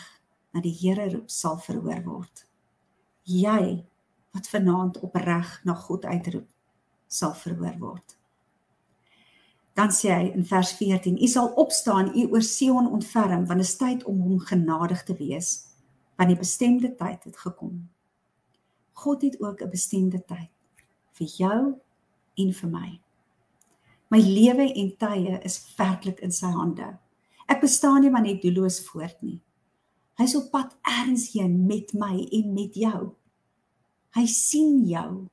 na 0.53 0.61
die 0.61 0.73
Here 0.73 1.07
roep, 1.09 1.29
sal 1.29 1.57
verhoor 1.57 2.03
word. 2.05 2.43
Jy 3.25 3.81
wat 4.35 4.49
vanaand 4.51 4.99
opreg 5.01 5.55
na 5.65 5.73
God 5.73 6.05
uitroep, 6.05 6.45
sal 7.09 7.33
verhoor 7.39 7.79
word. 7.81 8.13
Dan 9.75 9.89
sê 9.91 10.11
hy 10.13 10.27
in 10.37 10.45
vers 10.45 10.75
14: 10.77 11.17
U 11.17 11.27
sal 11.27 11.49
opstaan, 11.57 12.11
u 12.13 12.27
oor 12.29 12.45
Sion 12.45 12.91
ontferm, 12.93 13.47
want 13.49 13.63
dit 13.63 13.67
is 13.67 13.77
tyd 13.79 14.05
om 14.05 14.21
hom 14.21 14.37
genadig 14.39 15.01
te 15.03 15.17
wees, 15.17 15.49
want 16.15 16.29
die 16.29 16.39
bestemde 16.39 16.93
tyd 16.95 17.25
het 17.25 17.41
gekom. 17.41 17.89
God 18.93 19.25
het 19.25 19.41
ook 19.41 19.61
'n 19.61 19.69
bestemde 19.69 20.21
tyd 20.21 20.53
vir 21.17 21.27
jou 21.27 21.81
en 22.37 22.53
vir 22.53 22.69
my. 22.69 23.04
My 24.15 24.21
lewe 24.23 24.69
en 24.71 24.93
tye 24.95 25.33
is 25.43 25.57
werklik 25.75 26.21
in 26.23 26.31
sy 26.31 26.47
hande. 26.47 26.85
Ek 27.51 27.59
bestaan 27.59 27.99
nie 27.99 28.11
maar 28.13 28.23
net 28.23 28.39
doelloos 28.39 28.77
voort 28.87 29.17
nie. 29.19 29.41
Hy's 30.15 30.37
op 30.39 30.45
pad 30.53 30.69
ergens 30.87 31.25
heen 31.33 31.57
met 31.67 31.89
my 31.99 32.21
en 32.37 32.53
met 32.55 32.77
jou. 32.79 33.09
Hy 34.15 34.23
sien 34.31 34.77
jou 34.87 35.25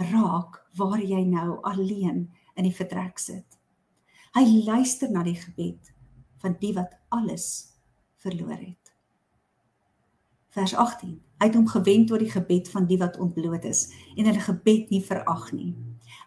raak 0.00 0.56
waar 0.80 1.02
jy 1.04 1.26
nou 1.28 1.58
alleen 1.68 2.22
in 2.56 2.64
die 2.64 2.72
vertrek 2.72 3.20
sit. 3.20 3.58
Hy 4.32 4.46
luister 4.64 5.12
na 5.12 5.20
die 5.26 5.36
gebed 5.36 5.92
van 6.40 6.54
die 6.62 6.72
wat 6.78 6.94
alles 7.12 7.74
verloor 8.24 8.56
het. 8.56 8.94
Vers 10.56 10.72
18. 10.72 11.18
Hy 11.36 11.50
het 11.50 11.60
hom 11.60 11.68
gewend 11.68 12.08
tot 12.08 12.24
die 12.24 12.32
gebed 12.32 12.72
van 12.72 12.88
die 12.88 12.96
wat 13.04 13.20
ontbloot 13.20 13.68
is 13.68 13.90
en 14.16 14.24
hulle 14.24 14.40
gebed 14.40 14.88
nie 14.88 15.02
verag 15.04 15.50
nie. 15.52 15.74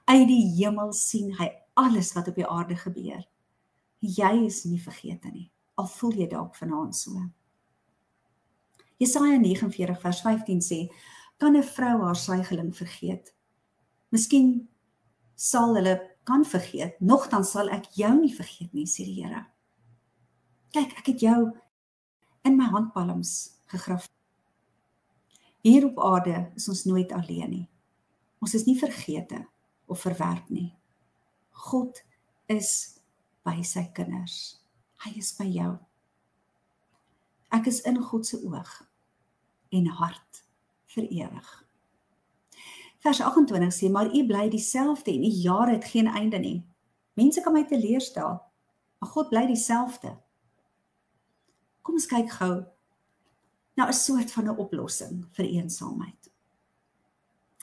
Uit 0.05 0.27
die 0.29 0.43
hemel 0.59 0.93
sien 0.93 1.33
hy 1.41 1.49
alles 1.79 2.13
wat 2.13 2.27
op 2.27 2.35
die 2.35 2.47
aarde 2.47 2.75
gebeur. 2.75 3.23
Jy 3.99 4.33
is 4.45 4.63
nie 4.67 4.79
vergeete 4.81 5.31
nie. 5.31 5.49
Al 5.79 5.87
voel 5.87 6.17
jy 6.21 6.27
dalk 6.31 6.55
vanaand 6.59 6.95
so. 6.95 7.21
Jesaja 8.99 9.37
49 9.39 10.01
vers 10.01 10.21
15 10.21 10.61
sê: 10.61 10.79
"Kan 11.37 11.55
'n 11.55 11.63
vrou 11.63 12.03
haar 12.03 12.15
suigeling 12.15 12.75
vergeet? 12.75 13.33
Miskien 14.11 14.67
sal 15.35 15.75
hulle 15.75 16.17
kan 16.23 16.45
vergeet, 16.45 16.99
nogtans 16.99 17.51
sal 17.51 17.69
ek 17.69 17.89
jou 17.97 18.11
nie 18.19 18.33
vergeet 18.35 18.73
nie, 18.73 18.85
sê 18.85 19.05
die 19.07 19.23
Here. 19.23 19.45
Kyk, 20.75 20.97
ek 21.01 21.05
het 21.13 21.21
jou 21.21 21.51
in 22.45 22.57
my 22.57 22.67
handpalms 22.69 23.61
gegraf. 23.71 24.07
Hier 25.65 25.85
op 25.85 25.99
aarde 25.99 26.51
is 26.55 26.67
ons 26.69 26.85
nooit 26.85 27.11
alleen 27.11 27.49
nie. 27.49 27.67
Ons 28.39 28.53
is 28.53 28.65
nie 28.65 28.77
vergete 28.79 29.45
of 29.87 30.01
verwerp 30.01 30.49
nie. 30.49 30.78
God 31.59 31.99
is 32.47 32.99
by 33.43 33.59
sy 33.63 33.85
kinders. 33.95 34.59
Hy 35.03 35.15
is 35.19 35.31
by 35.37 35.47
jou. 35.51 35.73
Ek 37.55 37.67
is 37.71 37.81
in 37.89 37.97
God 38.03 38.27
se 38.27 38.39
oog 38.45 38.71
en 39.75 39.89
hart 39.99 40.43
vir 40.93 41.07
ewig. 41.09 41.49
Vers 43.03 43.21
28 43.23 43.73
sê 43.73 43.89
maar 43.91 44.11
u 44.11 44.23
bly 44.27 44.49
dieselfde 44.51 45.11
en 45.13 45.23
u 45.23 45.31
jare 45.43 45.77
het 45.77 45.87
geen 45.91 46.07
einde 46.07 46.39
nie. 46.39 46.57
Mense 47.19 47.41
kan 47.43 47.55
my 47.55 47.63
teleurstel, 47.67 48.39
maar 48.99 49.11
God 49.13 49.29
bly 49.31 49.45
dieselfde. 49.47 50.15
Kom 51.81 51.99
ons 51.99 52.09
kyk 52.11 52.31
gou 52.39 52.55
na 53.75 53.87
'n 53.87 53.93
soort 53.93 54.31
van 54.31 54.47
'n 54.47 54.59
oplossing 54.59 55.25
vir 55.31 55.45
eensaamheid. 55.45 56.31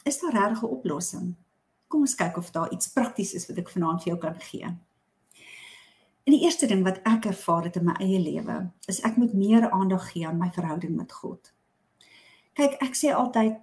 Is 0.05 0.21
daar 0.21 0.33
regtig 0.33 0.63
'n 0.63 0.73
oplossing? 0.79 1.37
Kom 1.89 2.01
ons 2.07 2.17
kyk 2.19 2.37
of 2.37 2.51
daar 2.51 2.73
iets 2.73 2.91
prakties 2.93 3.35
is 3.35 3.47
wat 3.49 3.59
ek 3.63 3.71
vanaand 3.71 4.03
vir 4.03 4.13
jou 4.13 4.19
kan 4.23 4.41
gee. 4.41 4.71
En 6.27 6.35
die 6.35 6.43
eerste 6.43 6.67
ding 6.67 6.83
wat 6.83 6.99
ek 7.07 7.29
ervaar 7.31 7.69
het 7.69 7.77
in 7.79 7.87
my 7.87 7.95
eie 8.03 8.19
lewe, 8.19 8.57
is 8.91 8.99
ek 9.07 9.19
moet 9.21 9.35
meer 9.39 9.69
aandag 9.71 10.09
gee 10.11 10.27
aan 10.27 10.41
my 10.41 10.51
verhouding 10.55 10.97
met 10.99 11.13
God. 11.15 11.53
Kyk, 12.59 12.81
ek 12.83 12.99
sê 12.99 13.13
altyd 13.15 13.61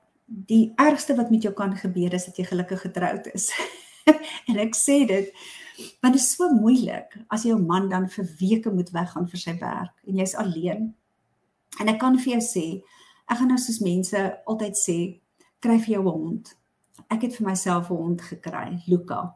die 0.47 0.71
ergste 0.79 1.17
wat 1.17 1.31
met 1.33 1.43
jou 1.43 1.51
kan 1.53 1.75
gebeur 1.75 2.13
is 2.15 2.29
dat 2.29 2.39
jy 2.39 2.45
gelukkig 2.47 2.85
getroud 2.85 3.27
is. 3.33 3.49
en 4.49 4.59
ek 4.63 4.75
sê 4.79 5.03
dit 5.09 5.29
want 6.03 6.13
dit 6.13 6.21
is 6.21 6.29
so 6.35 6.47
moeilik 6.53 7.15
as 7.33 7.43
jou 7.47 7.55
man 7.59 7.87
dan 7.89 8.05
vir 8.13 8.27
weke 8.39 8.71
moet 8.71 8.91
weggaan 8.93 9.25
vir 9.27 9.41
sy 9.41 9.55
werk 9.59 9.95
en 10.07 10.19
jy's 10.21 10.35
alleen. 10.39 10.91
En 11.81 11.89
ek 11.89 11.99
kan 11.99 12.15
vir 12.15 12.35
jou 12.35 12.43
sê, 12.45 12.65
ek 13.27 13.39
gaan 13.39 13.49
nou 13.51 13.59
soos 13.59 13.81
mense 13.83 14.23
altyd 14.47 14.77
sê, 14.77 14.97
kry 15.63 15.79
vir 15.81 15.97
jou 15.97 16.03
'n 16.03 16.15
hond. 16.15 16.53
Ek 17.13 17.27
het 17.27 17.35
vir 17.37 17.47
myself 17.47 17.89
'n 17.91 17.95
hond 17.95 18.21
gekry, 18.21 18.81
Luka. 18.87 19.35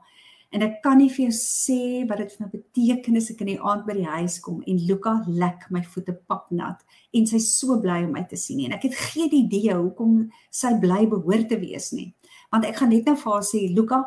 En 0.51 0.61
ek 0.61 0.77
kan 0.81 0.97
nie 0.97 1.09
vir 1.09 1.27
jou 1.27 1.35
sê 1.35 2.07
wat 2.07 2.21
dit 2.21 2.31
vir 2.31 2.45
my 2.45 2.49
beteken 2.51 3.17
as 3.19 3.29
ek 3.31 3.41
in 3.43 3.49
die 3.51 3.59
aand 3.59 3.85
by 3.85 3.93
die 3.97 4.07
huis 4.07 4.39
kom 4.39 4.61
en 4.63 4.77
Luka 4.87 5.23
lek 5.27 5.65
my 5.75 5.81
voete 5.83 6.13
papnat 6.13 6.85
en 7.13 7.27
sy 7.27 7.39
so 7.43 7.75
bly 7.83 8.05
om 8.05 8.13
my 8.15 8.23
te 8.23 8.39
sien 8.39 8.63
en 8.65 8.77
ek 8.77 8.87
het 8.87 8.95
geen 8.95 9.33
idee 9.43 9.75
hoekom 9.75 10.31
sy 10.49 10.71
bly 10.79 11.05
behoort 11.05 11.49
te 11.49 11.59
wees 11.59 11.91
nie. 11.91 12.13
Want 12.49 12.65
ek 12.65 12.79
gaan 12.79 12.89
net 12.89 13.05
nou 13.05 13.15
vir 13.15 13.33
haar 13.33 13.43
sê 13.43 13.67
Luka 13.75 14.05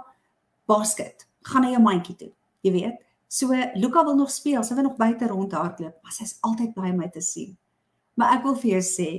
basket, 0.67 1.27
gaan 1.43 1.63
na 1.63 1.75
jou 1.75 1.83
mandjie 1.83 2.17
toe. 2.17 2.33
Jy 2.65 2.73
weet, 2.73 2.97
so 3.29 3.53
Luka 3.77 4.05
wil 4.05 4.17
nog 4.17 4.31
speel, 4.31 4.65
sy 4.65 4.75
wil 4.75 4.89
nog 4.89 4.97
buite 4.97 5.29
rondhardloop, 5.29 6.01
maar 6.03 6.13
sy 6.13 6.25
is 6.25 6.39
altyd 6.41 6.73
bly 6.75 6.95
om 6.95 7.05
my 7.05 7.11
te 7.13 7.21
sien. 7.21 7.53
Maar 8.17 8.39
ek 8.39 8.49
wil 8.49 8.57
vir 8.57 8.79
jou 8.79 8.85
sê, 8.89 9.11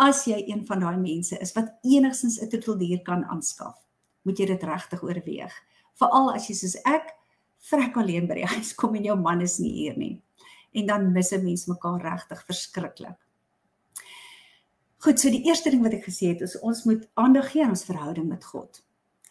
as 0.00 0.24
jy 0.26 0.40
een 0.48 0.64
van 0.66 0.80
daai 0.80 0.96
mense 0.98 1.36
is 1.38 1.52
wat 1.54 1.76
enigstens 1.84 2.40
'n 2.40 2.48
troeteldier 2.48 3.02
kan 3.04 3.24
aanskaf, 3.24 3.83
moet 4.24 4.38
jy 4.38 4.46
dit 4.46 4.62
regtig 4.62 5.02
oorweeg 5.02 5.54
veral 5.98 6.32
as 6.34 6.48
jy 6.48 6.56
soos 6.58 6.76
ek 6.88 7.12
vrek 7.70 7.96
alleen 8.00 8.28
by 8.28 8.40
die 8.40 8.48
huis 8.56 8.72
kom 8.76 8.96
en 8.98 9.06
jou 9.06 9.16
man 9.18 9.42
is 9.44 9.58
nie 9.62 9.72
hier 9.72 9.98
nie. 9.98 10.14
En 10.74 10.86
dan 10.86 11.12
mis 11.12 11.32
'n 11.32 11.44
mens 11.44 11.66
mekaar 11.66 12.02
regtig 12.02 12.44
verskriklik. 12.46 13.18
Goed, 14.98 15.20
so 15.20 15.30
die 15.30 15.44
eerste 15.44 15.70
ding 15.70 15.82
wat 15.82 15.92
ek 15.92 16.06
gesê 16.06 16.32
het 16.32 16.40
is 16.40 16.58
ons 16.60 16.84
moet 16.84 17.08
aandag 17.14 17.50
gee 17.52 17.62
aan 17.62 17.70
ons 17.76 17.84
verhouding 17.84 18.28
met 18.28 18.44
God. 18.44 18.82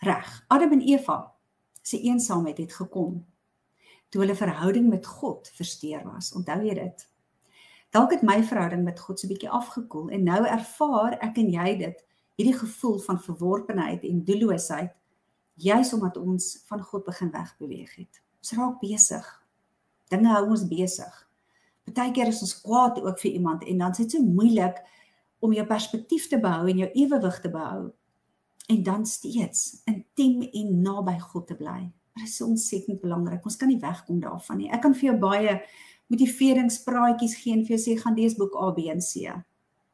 Reg. 0.02 0.46
Adam 0.48 0.72
en 0.72 0.82
Eva 0.82 1.34
se 1.82 2.00
eensaamheid 2.00 2.58
het 2.58 2.74
gekom 2.74 3.26
toe 4.10 4.22
hulle 4.22 4.36
verhouding 4.36 4.90
met 4.90 5.06
God 5.06 5.50
versteur 5.56 6.04
was. 6.04 6.34
Onthou 6.34 6.62
jy 6.62 6.74
dit? 6.74 7.10
Dalk 7.90 8.12
het 8.12 8.22
my 8.22 8.44
verhouding 8.44 8.84
met 8.84 9.00
God 9.00 9.20
so 9.20 9.28
bietjie 9.28 9.50
afgekoel 9.50 10.10
en 10.10 10.24
nou 10.24 10.46
ervaar 10.46 11.18
ek 11.20 11.38
en 11.38 11.50
jy 11.50 11.78
dit, 11.78 12.06
hierdie 12.36 12.58
gevoel 12.58 13.00
van 13.00 13.22
verworpenheid 13.22 14.04
en 14.08 14.24
doelloosheid 14.26 14.94
juis 15.54 15.94
omdat 15.94 16.18
ons 16.18 16.64
van 16.68 16.82
God 16.82 17.04
begin 17.06 17.32
wegbeweeg 17.32 17.96
het. 17.96 18.22
Ons 18.42 18.54
raak 18.58 18.80
besig. 18.82 19.28
Dinge 20.10 20.32
hou 20.34 20.48
ons 20.50 20.66
besig. 20.68 21.20
Partykeer 21.84 22.32
is 22.32 22.42
ons 22.42 22.56
kwaad 22.64 23.00
ook 23.02 23.20
vir 23.20 23.32
iemand 23.32 23.64
en 23.68 23.78
dan 23.84 23.92
is 23.92 24.02
dit 24.04 24.16
so 24.16 24.24
moeilik 24.24 24.80
om 25.44 25.54
jou 25.54 25.66
perspektief 25.68 26.30
te 26.32 26.40
behou 26.40 26.70
en 26.72 26.84
jou 26.86 26.90
ewewig 26.94 27.40
te 27.44 27.52
behou 27.52 27.92
en 28.72 28.84
dan 28.84 29.06
steeds 29.06 29.84
intiem 29.90 30.46
en 30.48 30.76
naby 30.82 31.18
God 31.20 31.48
te 31.48 31.58
bly. 31.60 31.92
Dit 32.14 32.30
is 32.30 32.42
ontsettend 32.46 33.02
belangrik. 33.02 33.44
Ons 33.46 33.58
kan 33.60 33.68
nie 33.68 33.82
wegkom 33.82 34.22
daarvan 34.22 34.62
nie. 34.62 34.70
Ek 34.72 34.84
kan 34.86 34.94
vir 34.96 35.10
jou 35.12 35.18
baie 35.20 35.58
motiveringspraatjies 36.14 37.36
gee 37.42 37.58
en 37.58 37.66
vir 37.66 37.76
jou 37.76 37.82
sê 37.82 37.98
gaan 38.00 38.16
lees 38.16 38.38
boek 38.38 38.56
A 38.62 38.72
B 38.72 38.88
en 38.94 39.02
C. 39.04 39.34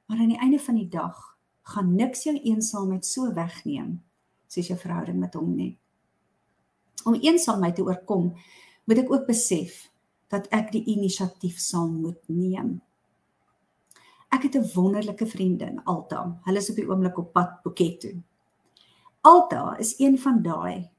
Maar 0.09 0.21
aan 0.21 0.33
die 0.35 0.41
einde 0.41 0.59
van 0.61 0.77
die 0.77 0.89
dag 0.91 1.28
gaan 1.73 1.95
niks 1.95 2.25
jou 2.27 2.35
eensaamheid 2.35 3.05
so 3.05 3.33
wegneem 3.33 3.99
soos 4.49 4.69
jou 4.71 4.77
verhouding 4.81 5.19
met 5.21 5.35
hom 5.37 5.51
nie. 5.53 5.75
Om 7.05 7.19
eensaamheid 7.21 7.75
te 7.77 7.85
oorkom, 7.85 8.31
moet 8.89 9.03
ek 9.03 9.11
ook 9.13 9.27
besef 9.27 9.83
dat 10.33 10.47
ek 10.55 10.71
die 10.73 10.83
inisiatief 10.89 11.59
sal 11.61 11.89
moet 11.89 12.21
neem. 12.27 12.79
Ek 14.29 14.43
het 14.43 14.55
'n 14.55 14.71
wonderlike 14.75 15.25
vriendin, 15.25 15.81
Alta. 15.85 16.39
Hulle 16.45 16.57
is 16.57 16.69
op 16.69 16.75
die 16.75 16.89
oomblik 16.89 17.17
op 17.17 17.33
pad 17.33 17.61
Phuket 17.63 17.99
toe. 17.99 18.21
Alta 19.21 19.77
is 19.77 19.99
een 19.99 20.17
van 20.17 20.41
daai 20.41 20.89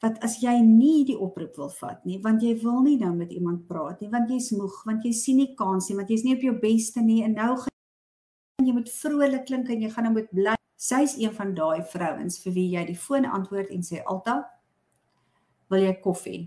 wat 0.00 0.18
as 0.22 0.40
jy 0.42 0.60
nie 0.60 1.04
die 1.04 1.18
oproep 1.18 1.56
wil 1.56 1.68
vat 1.68 2.04
nie, 2.04 2.18
want 2.22 2.42
jy 2.42 2.54
wil 2.60 2.82
nie 2.82 2.98
nou 2.98 3.14
met 3.14 3.32
iemand 3.32 3.66
praat 3.66 4.00
nie, 4.00 4.10
want 4.10 4.28
jy's 4.30 4.50
moeg, 4.50 4.84
want 4.84 5.04
jy 5.04 5.12
sien 5.12 5.36
nie 5.36 5.54
kans 5.54 5.88
nie, 5.88 5.96
want 5.96 6.08
jy's 6.08 6.24
nie 6.24 6.34
op 6.34 6.42
jou 6.42 6.58
beste 6.60 7.00
nie 7.00 7.22
en 7.24 7.32
nou 7.32 7.56
jy 8.66 8.72
moet 8.72 8.90
vrolik 8.90 9.46
klink 9.46 9.68
en 9.68 9.82
jy 9.82 9.90
gaan 9.90 10.04
nou 10.04 10.12
moet 10.12 10.30
bly 10.30 10.54
Sy's 10.84 11.14
een 11.16 11.32
van 11.32 11.54
daai 11.56 11.82
vrouens 11.88 12.36
vir 12.42 12.52
wie 12.52 12.66
jy 12.74 12.82
die 12.90 12.98
foon 12.98 13.24
antwoord 13.24 13.70
en 13.72 13.84
sê 13.86 14.02
Alta, 14.04 14.42
wil 15.72 15.80
jy 15.86 15.94
koffie? 16.04 16.40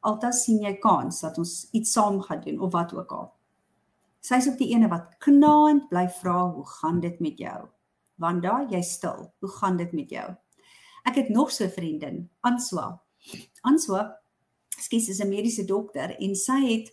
Alta 0.00 0.30
sien 0.32 0.62
jy 0.64 0.72
kans 0.80 1.20
dat 1.20 1.36
ons 1.42 1.52
iets 1.76 1.92
saam 1.92 2.22
gaan 2.24 2.40
doen 2.40 2.62
of 2.64 2.72
wat 2.72 2.94
ook 2.96 3.12
al. 3.12 3.26
Sy's 4.24 4.48
ook 4.48 4.56
die 4.56 4.70
ene 4.72 4.88
wat 4.88 5.18
knaand 5.20 5.90
bly 5.90 6.06
vra, 6.20 6.48
"Hoe 6.54 6.66
gaan 6.78 7.00
dit 7.00 7.20
met 7.20 7.38
jou?" 7.38 7.68
Wanda, 8.16 8.66
jy 8.70 8.80
stil. 8.80 9.32
Hoe 9.40 9.48
gaan 9.48 9.76
dit 9.76 9.92
met 9.92 10.10
jou? 10.10 10.34
Ek 11.04 11.14
het 11.14 11.28
nog 11.28 11.50
so 11.50 11.64
'n 11.64 11.70
vriendin, 11.70 12.30
Answa. 12.40 13.02
Answa, 13.62 14.20
skus, 14.68 15.08
is 15.08 15.20
'n 15.20 15.28
mediese 15.28 15.64
dokter 15.64 16.16
en 16.18 16.34
sy 16.34 16.60
het 16.72 16.92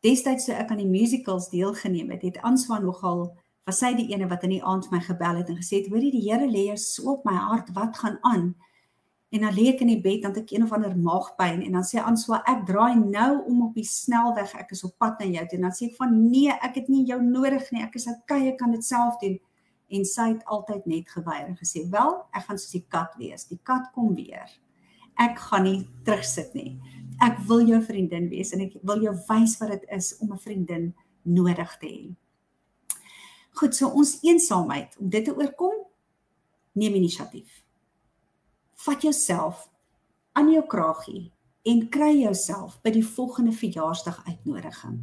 destyds 0.00 0.44
so 0.44 0.52
ek 0.52 0.70
aan 0.70 0.78
die 0.78 0.86
musicals 0.86 1.50
deelgeneem 1.50 2.10
het, 2.10 2.22
het 2.22 2.42
Answa 2.42 2.78
nogal 2.78 3.36
was 3.66 3.78
sy 3.82 3.92
die 3.94 4.08
ene 4.14 4.28
wat 4.30 4.44
in 4.46 4.56
die 4.56 4.64
aand 4.64 4.90
my 4.90 5.00
gebel 5.04 5.42
het 5.42 5.48
en 5.48 5.60
gesê 5.60 5.80
het: 5.80 5.90
"Hoorie, 5.92 6.10
die 6.12 6.26
Here 6.26 6.46
lê 6.46 6.66
jou 6.70 6.76
so 6.76 7.12
op 7.12 7.24
my 7.24 7.36
hart, 7.36 7.72
wat 7.74 7.98
gaan 7.98 8.18
aan?" 8.22 8.54
En 9.30 9.40
dan 9.40 9.54
lê 9.54 9.68
ek 9.70 9.80
in 9.80 9.92
die 9.92 10.00
bed 10.02 10.22
dan 10.22 10.32
het 10.34 10.42
ek 10.42 10.50
een 10.50 10.64
of 10.66 10.72
ander 10.74 10.96
maagpyn 10.98 11.60
en 11.62 11.72
dan 11.72 11.84
sê 11.86 12.02
Answa 12.02 12.40
ek 12.50 12.64
draai 12.66 12.96
nou 12.98 13.44
om 13.46 13.60
op 13.62 13.74
die 13.78 13.86
snelweg 13.86 14.56
ek 14.58 14.72
is 14.74 14.82
op 14.84 14.96
pad 14.98 15.20
na 15.20 15.26
jou 15.26 15.44
en 15.54 15.66
dan 15.68 15.74
sê 15.76 15.86
ek 15.86 16.00
van 16.00 16.16
nee 16.30 16.50
ek 16.50 16.80
het 16.80 16.88
nie 16.90 17.04
jou 17.06 17.20
nodig 17.22 17.68
nie 17.70 17.84
ek 17.84 17.94
is 17.94 18.08
okay 18.10 18.48
ek 18.48 18.58
kan 18.58 18.74
dit 18.74 18.84
self 18.84 19.20
doen. 19.22 19.38
En 19.90 20.04
sy 20.04 20.26
het 20.32 20.42
altyd 20.46 20.86
net 20.86 21.10
geweier 21.10 21.46
en 21.46 21.58
gesê 21.58 21.84
wel 21.90 22.10
ek 22.34 22.48
gaan 22.48 22.58
soos 22.58 22.74
die 22.74 22.86
kat 22.88 23.14
wees. 23.22 23.46
Die 23.46 23.60
kat 23.62 23.92
kom 23.94 24.16
weer. 24.18 24.50
Ek 25.14 25.38
gaan 25.38 25.62
nie 25.62 25.86
terugsit 26.02 26.50
nie. 26.54 26.80
Ek 27.22 27.38
wil 27.46 27.62
jou 27.68 27.78
vriendin 27.86 28.26
wees 28.34 28.50
en 28.56 28.66
ek 28.66 28.80
wil 28.82 29.06
jou 29.06 29.14
wys 29.28 29.54
wat 29.62 29.76
dit 29.76 29.86
is 29.94 30.16
om 30.18 30.32
'n 30.32 30.42
vriendin 30.42 30.90
nodig 31.22 31.78
te 31.78 31.86
hê 31.86 32.16
goed 33.50 33.74
so 33.74 33.88
ons 33.88 34.18
eensaamheid 34.22 34.96
om 34.98 35.08
dit 35.08 35.24
te 35.24 35.34
oorkom 35.34 35.86
neem 36.72 36.94
inisiatief 36.94 37.64
vat 38.84 39.02
jouself 39.02 39.68
aan 40.32 40.48
jou 40.52 40.62
kragie 40.66 41.32
en 41.68 41.82
kry 41.92 42.14
jouself 42.22 42.78
by 42.84 42.92
die 42.94 43.04
volgende 43.04 43.52
verjaarsdag 43.52 44.22
uitnodiging. 44.26 45.00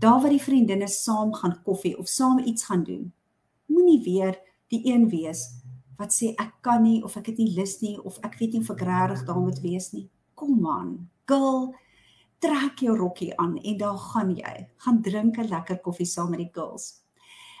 Daar 0.00 0.20
waar 0.20 0.34
die 0.34 0.42
vriendinne 0.42 0.88
saam 0.92 1.32
gaan 1.34 1.56
koffie 1.64 1.94
of 1.98 2.08
saam 2.12 2.38
iets 2.38 2.66
gaan 2.68 2.84
doen. 2.84 3.12
Moenie 3.66 4.02
weer 4.04 4.36
die 4.68 4.82
een 4.92 5.08
wees 5.08 5.46
wat 5.96 6.12
sê 6.12 6.34
ek 6.36 6.58
kan 6.60 6.82
nie 6.84 7.00
of 7.04 7.16
ek 7.16 7.30
het 7.32 7.38
nie 7.40 7.54
lus 7.56 7.78
nie 7.80 7.96
of 8.04 8.18
ek 8.20 8.36
weet 8.36 8.52
nie 8.52 8.60
of 8.60 8.70
ek 8.74 8.84
regtig 8.84 9.24
daar 9.24 9.40
moet 9.40 9.62
wees 9.64 9.92
nie. 9.94 10.10
Kom 10.36 10.60
aan, 10.68 11.08
girl, 11.24 11.72
trek 12.44 12.84
jou 12.84 12.96
rokkie 12.98 13.32
aan 13.40 13.56
en 13.56 13.78
daar 13.80 13.96
gaan 14.12 14.36
jy. 14.36 14.68
Gaan 14.84 15.00
drink 15.02 15.38
'n 15.38 15.48
lekker 15.48 15.80
koffie 15.80 16.06
saam 16.06 16.30
met 16.30 16.44
die 16.44 16.52
girls. 16.52 17.05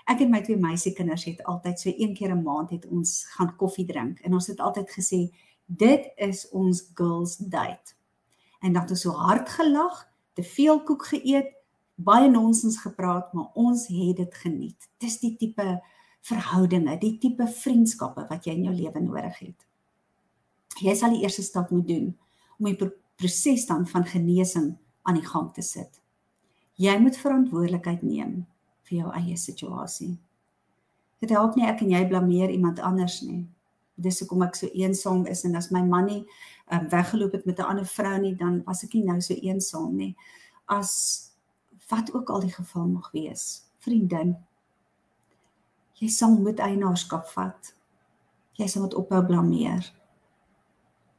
Ek 0.06 0.20
en 0.22 0.30
my 0.30 0.38
twee 0.46 0.58
meisiekinders 0.62 1.24
het 1.26 1.42
altyd 1.50 1.80
so 1.82 1.90
een 1.90 2.14
keer 2.14 2.30
'n 2.34 2.42
maand 2.42 2.70
het 2.70 2.86
ons 2.86 3.24
gaan 3.34 3.56
koffie 3.56 3.86
drink 3.86 4.20
en 4.20 4.34
ons 4.34 4.46
het 4.46 4.60
altyd 4.60 4.90
gesê 4.90 5.34
dit 5.66 6.12
is 6.16 6.48
ons 6.50 6.90
girls 6.94 7.36
date. 7.36 7.94
En 8.60 8.72
dan 8.72 8.82
het 8.82 8.90
ons 8.90 9.00
so 9.00 9.10
hard 9.10 9.48
gelag, 9.48 10.08
te 10.32 10.42
veel 10.42 10.82
koek 10.82 11.06
geëet, 11.06 11.50
baie 11.94 12.30
nonsens 12.30 12.78
gepraat, 12.78 13.32
maar 13.32 13.50
ons 13.54 13.86
het 13.86 14.16
dit 14.16 14.34
geniet. 14.34 14.88
Dis 14.98 15.18
die 15.18 15.36
tipe 15.36 15.82
verhoudinge, 16.20 16.98
die 16.98 17.18
tipe 17.18 17.46
vriendskappe 17.46 18.26
wat 18.28 18.44
jy 18.44 18.52
in 18.52 18.64
jou 18.64 18.74
lewe 18.74 19.00
nodig 19.00 19.38
het. 19.38 19.66
Jy 20.80 20.94
sal 20.94 21.10
die 21.10 21.22
eerste 21.22 21.42
stap 21.42 21.70
moet 21.70 21.88
doen 21.88 22.18
om 22.58 22.64
die 22.66 22.92
proses 23.16 23.66
dan 23.66 23.86
van 23.86 24.04
genesing 24.04 24.76
aan 25.02 25.14
die 25.14 25.26
gang 25.26 25.52
te 25.54 25.62
sit. 25.62 26.00
Jy 26.74 26.98
moet 26.98 27.16
verantwoordelikheid 27.16 28.02
neem 28.02 28.46
vir 28.86 28.98
jou 28.98 29.12
eie 29.18 29.36
situasie. 29.36 30.16
Dit 31.20 31.30
help 31.30 31.56
nie 31.56 31.66
ek 31.66 31.82
en 31.82 31.90
jy 31.90 32.02
blameer 32.08 32.50
iemand 32.50 32.80
anders 32.80 33.20
nie. 33.22 33.46
Dis 33.96 34.20
hoekom 34.20 34.44
ek 34.44 34.56
so 34.58 34.68
eensaam 34.72 35.24
is 35.26 35.44
en 35.48 35.56
as 35.56 35.70
my 35.72 35.82
man 35.82 36.06
nie 36.06 36.22
um, 36.72 36.88
weggeloop 36.92 37.32
het 37.32 37.46
met 37.46 37.58
'n 37.58 37.70
ander 37.70 37.86
vrou 37.86 38.18
nie 38.20 38.34
dan 38.34 38.62
was 38.66 38.84
ek 38.84 38.94
nie 38.94 39.04
nou 39.04 39.20
so 39.20 39.34
eensaam 39.34 39.96
nie. 39.96 40.16
As 40.68 41.30
wat 41.88 42.14
ook 42.14 42.30
al 42.30 42.40
die 42.40 42.52
geval 42.52 42.86
mag 42.86 43.10
wees 43.12 43.64
vriendin 43.78 44.36
jy 46.00 46.08
sal 46.08 46.34
moet 46.36 46.60
eienaarskap 46.60 47.28
vat. 47.32 47.72
Jy 48.56 48.66
sal 48.68 48.82
moet 48.82 48.94
ophou 48.94 49.22
blameer. 49.24 49.92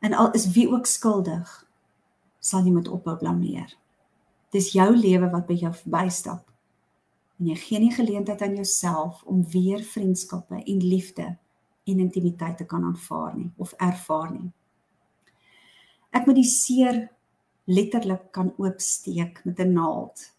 En 0.06 0.14
al 0.14 0.32
is 0.38 0.52
wie 0.54 0.68
ook 0.70 0.86
skuldig 0.86 1.66
sal 2.40 2.66
jy 2.66 2.72
moet 2.72 2.88
ophou 2.88 3.18
blameer. 3.18 3.74
Dis 4.54 4.72
jou 4.72 4.96
lewe 4.96 5.30
wat 5.30 5.48
by 5.48 5.58
jou 5.58 5.74
verbystap 5.74 6.46
en 7.40 7.50
jy 7.52 7.56
gee 7.56 7.80
nie 7.80 7.94
geleentheid 7.94 8.42
aan 8.42 8.56
jouself 8.56 9.24
om 9.24 9.44
weer 9.52 9.84
vriendskappe 9.84 10.64
en 10.64 10.84
liefde 10.84 11.38
en 11.88 12.00
intimiteit 12.00 12.58
te 12.58 12.66
kan 12.66 12.84
aanvaar 12.84 13.36
nie 13.38 13.52
of 13.58 13.74
ervaar 13.78 14.32
nie. 14.32 14.52
Ek 16.12 16.26
moet 16.26 16.40
die 16.40 16.50
seer 16.50 17.04
letterlik 17.68 18.32
kan 18.32 18.54
oopsteek 18.58 19.42
met 19.46 19.60
'n 19.60 19.74
naald 19.74 20.34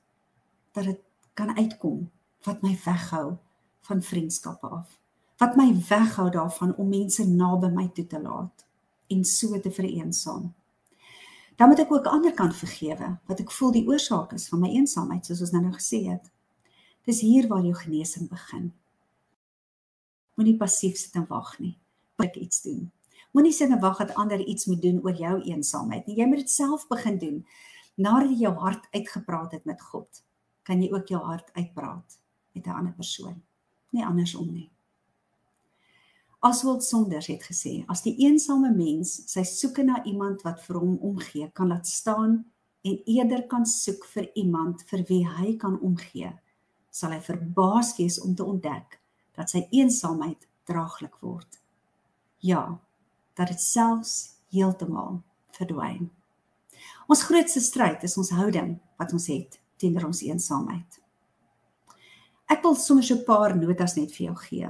dat 0.72 0.84
dit 0.84 1.00
kan 1.34 1.56
uitkom 1.56 2.10
wat 2.42 2.62
my 2.62 2.78
weghou 2.84 3.36
van 3.80 4.02
vriendskappe 4.02 4.66
af. 4.66 5.00
Wat 5.38 5.56
my 5.56 5.74
weghou 5.88 6.30
daarvan 6.30 6.74
om 6.76 6.88
mense 6.88 7.28
naby 7.28 7.68
my 7.68 7.88
toe 7.94 8.06
te 8.06 8.20
laat 8.20 8.66
en 9.06 9.24
so 9.24 9.60
te 9.60 9.70
vereensaam. 9.70 10.54
Dan 11.56 11.68
moet 11.68 11.78
ek 11.78 11.92
ook 11.92 11.96
aan 11.96 12.02
die 12.02 12.12
ander 12.12 12.34
kant 12.34 12.56
vergewe 12.56 13.18
wat 13.26 13.40
ek 13.40 13.50
voel 13.50 13.72
die 13.72 13.86
oorsaak 13.86 14.32
is 14.32 14.48
van 14.48 14.60
my 14.60 14.68
eensaamheid 14.68 15.26
soos 15.26 15.40
ons 15.40 15.50
nou 15.50 15.62
nou 15.62 15.72
gesê 15.72 16.04
het. 16.06 16.30
Dis 17.08 17.22
hier 17.24 17.46
waar 17.48 17.64
jou 17.64 17.72
genesing 17.72 18.28
begin. 18.28 18.68
Moenie 20.36 20.58
passief 20.60 20.98
sit 21.00 21.14
en 21.16 21.24
wag 21.30 21.54
nie. 21.58 21.78
Moet 22.20 22.34
iets 22.36 22.60
doen. 22.62 22.82
Moenie 23.32 23.52
sit 23.52 23.70
en 23.72 23.80
wag 23.80 23.96
dat 24.02 24.12
ander 24.20 24.40
iets 24.44 24.66
moet 24.68 24.82
doen 24.82 24.98
oor 25.00 25.16
jou 25.16 25.38
eensaamheid 25.40 26.04
nie. 26.06 26.18
Jy 26.18 26.26
moet 26.28 26.42
dit 26.44 26.50
self 26.52 26.84
begin 26.90 27.16
doen. 27.18 27.38
Nadat 27.96 28.34
jy 28.34 28.42
jou 28.44 28.52
hart 28.60 28.84
uitgepraat 28.92 29.54
het 29.56 29.64
met 29.64 29.80
God, 29.82 30.20
kan 30.68 30.82
jy 30.84 30.90
ook 30.92 31.08
jou 31.08 31.20
hart 31.24 31.48
uitpraat 31.56 32.18
met 32.52 32.66
'n 32.66 32.76
ander 32.76 32.92
persoon. 32.92 33.40
Nie 33.90 34.04
andersom 34.04 34.52
nie. 34.52 34.70
Oswald 36.40 36.84
Sonders 36.84 37.26
het 37.26 37.42
gesê, 37.42 37.84
as 37.88 38.02
die 38.02 38.16
eensame 38.16 38.70
mens 38.70 39.32
sy 39.32 39.42
soeke 39.42 39.82
na 39.82 40.04
iemand 40.04 40.42
wat 40.42 40.60
vir 40.64 40.76
hom 40.78 40.98
omgee, 41.00 41.50
kan 41.52 41.68
laat 41.68 41.86
staan 41.86 42.44
en 42.82 43.02
eerder 43.04 43.46
kan 43.46 43.66
soek 43.66 44.04
vir 44.04 44.30
iemand 44.34 44.82
vir 44.82 45.04
wie 45.08 45.26
hy 45.26 45.56
kan 45.56 45.80
omgee, 45.80 46.32
sal 46.98 47.14
hy 47.14 47.20
verbaas 47.22 47.94
wees 47.98 48.18
om 48.20 48.34
te 48.34 48.44
ontdek 48.44 48.98
dat 49.38 49.52
sy 49.52 49.64
eensaamheid 49.70 50.48
draaglik 50.66 51.14
word. 51.22 51.60
Ja, 52.42 52.80
dat 53.38 53.52
dit 53.52 53.62
selfs 53.62 54.40
heeltemal 54.50 55.20
verdwyn. 55.54 56.08
Ons 57.08 57.22
grootste 57.28 57.62
stryd 57.62 58.02
is 58.06 58.16
ons 58.20 58.34
houding 58.34 58.74
wat 58.98 59.14
ons 59.14 59.28
het 59.30 59.60
teenoor 59.78 60.10
ons 60.10 60.24
eensaamheid. 60.26 60.98
Ek 62.50 62.62
wil 62.64 62.74
sommer 62.74 63.04
so 63.04 63.14
'n 63.14 63.24
paar 63.24 63.54
notas 63.56 63.96
net 63.96 64.10
vir 64.16 64.26
jou 64.26 64.36
gee. 64.36 64.68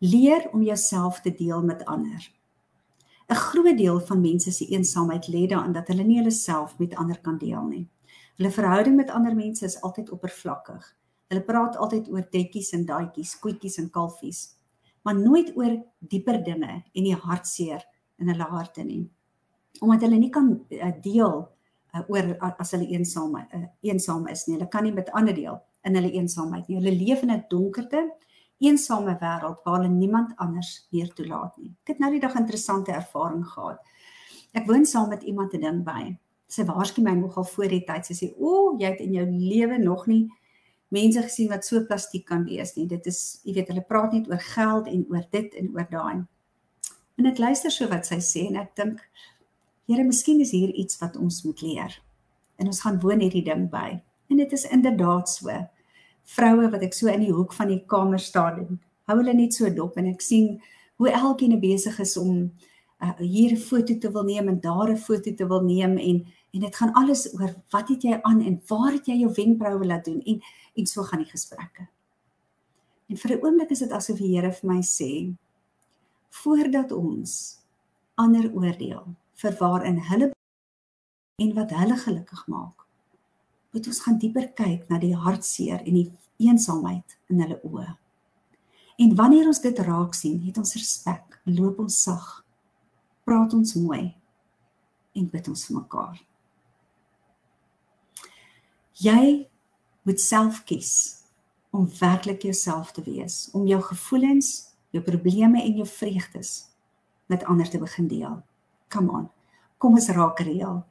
Leer 0.00 0.48
om 0.52 0.62
jouself 0.62 1.20
te 1.20 1.30
deel 1.30 1.62
met 1.62 1.84
ander. 1.84 2.22
'n 3.30 3.34
Groot 3.34 3.78
deel 3.78 4.00
van 4.00 4.20
mense 4.20 4.52
se 4.52 4.66
eensaamheid 4.66 5.28
lê 5.28 5.46
daarin 5.46 5.72
dat 5.72 5.88
hulle 5.88 6.04
nie 6.04 6.18
hulle 6.18 6.30
self 6.30 6.78
met 6.78 6.94
ander 6.94 7.20
kan 7.20 7.38
deel 7.38 7.64
nie. 7.66 7.88
Hulle 8.36 8.50
verhouding 8.50 8.96
met 8.96 9.10
ander 9.10 9.34
mense 9.34 9.64
is 9.64 9.80
altyd 9.80 10.10
oppervlakkig. 10.10 10.94
Hulle 11.32 11.46
praat 11.48 11.78
altyd 11.80 12.10
oor 12.12 12.26
tetjies 12.28 12.74
en 12.76 12.82
daadjies, 12.84 13.38
koetjies 13.40 13.78
en 13.80 13.88
kalfies, 13.90 14.42
maar 15.00 15.16
nooit 15.16 15.48
oor 15.56 15.78
dieper 16.04 16.42
dinge 16.44 16.74
en 16.92 17.06
die 17.06 17.16
hartseer 17.16 17.80
in 18.20 18.28
hulle 18.28 18.48
harte 18.50 18.84
nie. 18.84 19.06
Omdat 19.80 20.04
hulle 20.04 20.18
nie 20.20 20.28
kan 20.34 20.50
uh, 20.52 20.90
deel 21.00 21.38
uh, 21.40 22.02
oor 22.12 22.34
as 22.60 22.74
hulle 22.76 22.90
eensaam 22.92 23.38
uh, 23.40 23.62
eensaam 23.80 24.28
is 24.28 24.44
nie. 24.44 24.58
Hulle 24.58 24.68
kan 24.68 24.84
nie 24.84 24.92
met 24.92 25.08
ander 25.16 25.32
deel 25.32 25.56
in 25.88 25.96
hulle 25.96 26.12
eensaamheid 26.18 26.68
nie. 26.68 26.76
Hulle 26.82 26.92
leef 26.98 27.24
in 27.24 27.32
'n 27.32 27.46
donkerte, 27.48 28.02
eensame 28.60 29.16
wêreld 29.24 29.64
waar 29.64 29.80
hulle 29.80 29.88
niemand 29.88 30.36
anders 30.36 30.86
meer 30.92 31.08
toelaat 31.16 31.56
nie. 31.56 31.72
Ek 31.82 31.94
het 31.94 32.04
nou 32.04 32.12
die 32.12 32.20
dag 32.20 32.36
'n 32.36 32.44
interessante 32.44 32.92
ervaring 32.92 33.46
gehad. 33.46 33.80
Ek 34.52 34.68
woon 34.68 34.84
saam 34.84 35.08
met 35.08 35.22
iemand 35.22 35.50
te 35.50 35.58
ding 35.58 35.82
by. 35.84 36.12
Sy 36.46 36.64
waarsku 36.64 37.00
my 37.00 37.14
nogal 37.16 37.44
voor 37.44 37.68
die 37.68 37.84
tyd. 37.84 38.04
Sy 38.06 38.14
sê: 38.14 38.34
"O, 38.36 38.76
jy 38.78 38.86
het 38.86 39.00
in 39.00 39.12
jou 39.12 39.26
lewe 39.26 39.78
nog 39.78 40.06
nie 40.06 40.28
mense 40.92 41.22
gesien 41.24 41.48
wat 41.48 41.64
so 41.64 41.80
plastiek 41.88 42.26
kan 42.28 42.44
wees 42.44 42.76
nie. 42.76 42.86
Dit 42.86 43.06
is, 43.06 43.40
jy 43.44 43.56
weet, 43.56 43.68
hulle 43.72 43.84
praat 43.88 44.12
net 44.12 44.28
oor 44.28 44.42
geld 44.52 44.88
en 44.92 45.04
oor 45.10 45.24
dit 45.32 45.54
en 45.60 45.70
oor 45.74 45.88
daai. 45.90 46.24
En 47.20 47.28
ek 47.28 47.38
luister 47.38 47.72
so 47.72 47.88
wat 47.88 48.06
sy 48.08 48.20
sê 48.24 48.46
en 48.48 48.60
ek 48.60 48.76
dink, 48.76 49.00
Here, 49.90 50.04
miskien 50.06 50.40
is 50.40 50.52
hier 50.54 50.70
iets 50.78 50.96
wat 51.00 51.16
ons 51.18 51.42
moet 51.44 51.62
leer. 51.62 51.94
En 52.56 52.68
ons 52.70 52.80
gaan 52.84 53.00
woon 53.02 53.20
hierdie 53.20 53.42
ding 53.44 53.66
by. 53.70 53.98
En 54.30 54.38
dit 54.38 54.52
is 54.54 54.64
inderdaad 54.70 55.28
so. 55.28 55.56
Vroue 56.36 56.68
wat 56.70 56.84
ek 56.86 56.94
so 56.94 57.10
in 57.10 57.24
die 57.26 57.34
hoek 57.34 57.52
van 57.56 57.72
die 57.72 57.82
kamer 57.90 58.22
staan 58.22 58.60
en 58.62 58.78
hou 59.10 59.16
hulle 59.18 59.34
net 59.34 59.56
so 59.56 59.68
dop 59.74 59.98
en 59.98 60.06
ek 60.12 60.22
sien 60.22 60.54
hoe 61.02 61.10
elkeen 61.10 61.58
besig 61.60 61.98
is 62.00 62.14
om 62.20 62.46
uh, 63.02 63.16
hier 63.18 63.52
'n 63.52 63.58
foto 63.58 63.98
te 63.98 64.10
wil 64.14 64.22
neem 64.24 64.48
en 64.48 64.60
daar 64.62 64.92
'n 64.92 64.96
foto 64.96 65.34
te 65.34 65.46
wil 65.50 65.66
neem 65.66 65.98
en 65.98 66.22
en 66.52 66.60
dit 66.60 66.76
gaan 66.76 66.92
alles 66.92 67.26
oor 67.34 67.54
wat 67.72 67.88
het 67.88 68.04
jy 68.04 68.18
aan 68.28 68.42
en 68.44 68.60
waar 68.68 68.92
het 68.92 69.08
jy 69.08 69.20
jou 69.22 69.32
wenkbroue 69.36 69.86
laat 69.86 70.04
doen 70.04 70.20
en 70.20 70.40
en 70.74 70.86
so 70.86 71.02
gaan 71.04 71.20
die 71.20 71.30
gesprekke. 71.30 71.88
En 73.08 73.16
vir 73.16 73.30
'n 73.36 73.44
oomblik 73.44 73.70
is 73.70 73.78
dit 73.78 73.92
asof 73.92 74.18
die 74.18 74.36
Here 74.36 74.52
vir 74.52 74.68
my 74.70 74.80
sê 74.82 75.34
voordat 76.30 76.92
ons 76.92 77.60
ander 78.14 78.52
oordeel 78.52 79.16
vir 79.34 79.56
waarin 79.60 79.98
hulle 79.98 80.30
en 81.36 81.54
wat 81.54 81.70
hulle 81.70 81.96
gelukkig 81.96 82.46
maak, 82.46 82.86
moet 83.72 83.86
ons 83.86 84.00
gaan 84.00 84.18
dieper 84.18 84.48
kyk 84.52 84.88
na 84.88 84.98
die 84.98 85.16
hartseer 85.16 85.80
en 85.80 85.94
die 85.94 86.12
eensaamheid 86.36 87.18
in 87.28 87.40
hulle 87.40 87.60
oë. 87.62 87.96
En 89.02 89.14
wanneer 89.14 89.46
ons 89.46 89.60
dit 89.60 89.78
raak 89.78 90.14
sien, 90.14 90.40
het 90.46 90.58
ons 90.58 90.74
respek, 90.74 91.40
loop 91.44 91.78
ons 91.78 92.02
sag, 92.02 92.44
praat 93.24 93.54
ons 93.56 93.74
mooi 93.74 94.14
en 95.16 95.30
bid 95.32 95.48
ons 95.48 95.66
vir 95.66 95.76
mekaar. 95.76 96.31
Jy 99.02 99.48
moet 100.06 100.20
self 100.20 100.60
kies 100.68 100.92
om 101.74 101.88
werklik 101.98 102.44
jouself 102.46 102.92
te 102.92 103.02
wees, 103.02 103.48
om 103.56 103.64
jou 103.66 103.80
gevoelens, 103.82 104.74
jou 104.94 105.02
probleme 105.02 105.62
en 105.62 105.78
jou 105.80 105.86
vreugdes 105.88 106.50
met 107.32 107.42
ander 107.50 107.68
te 107.68 107.80
begin 107.80 108.06
deel. 108.06 108.36
Come 108.92 109.10
on. 109.10 109.28
Kom 109.78 109.96
ons 109.98 110.10
raak 110.12 110.44
reël. 110.44 110.82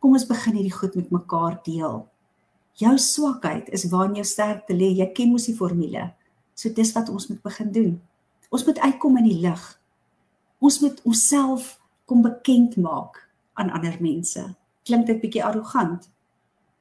Kom 0.00 0.16
ons 0.16 0.26
begin 0.26 0.56
hierdie 0.56 0.74
goed 0.74 0.96
met 0.98 1.12
mekaar 1.14 1.60
deel. 1.62 2.00
Jou 2.80 2.94
swakheid 2.98 3.68
is 3.76 3.84
waar 3.92 4.10
jou 4.16 4.24
sterkte 4.24 4.74
lê. 4.74 4.88
Jy 4.96 5.10
ken 5.14 5.34
mos 5.34 5.46
die 5.46 5.54
formule. 5.54 6.08
So 6.56 6.72
dis 6.74 6.94
wat 6.96 7.12
ons 7.12 7.28
moet 7.30 7.42
begin 7.44 7.70
doen. 7.74 7.92
Ons 8.50 8.64
moet 8.66 8.80
uitkom 8.80 9.20
in 9.20 9.28
die 9.28 9.40
lig. 9.44 9.66
Ons 10.58 10.80
moet 10.82 10.98
onsself 11.06 11.76
kom 12.08 12.24
bekend 12.24 12.80
maak 12.80 13.20
aan 13.60 13.70
ander 13.70 13.94
mense. 14.00 14.42
Klink 14.88 15.06
dit 15.06 15.20
bietjie 15.22 15.44
arrogant? 15.44 16.08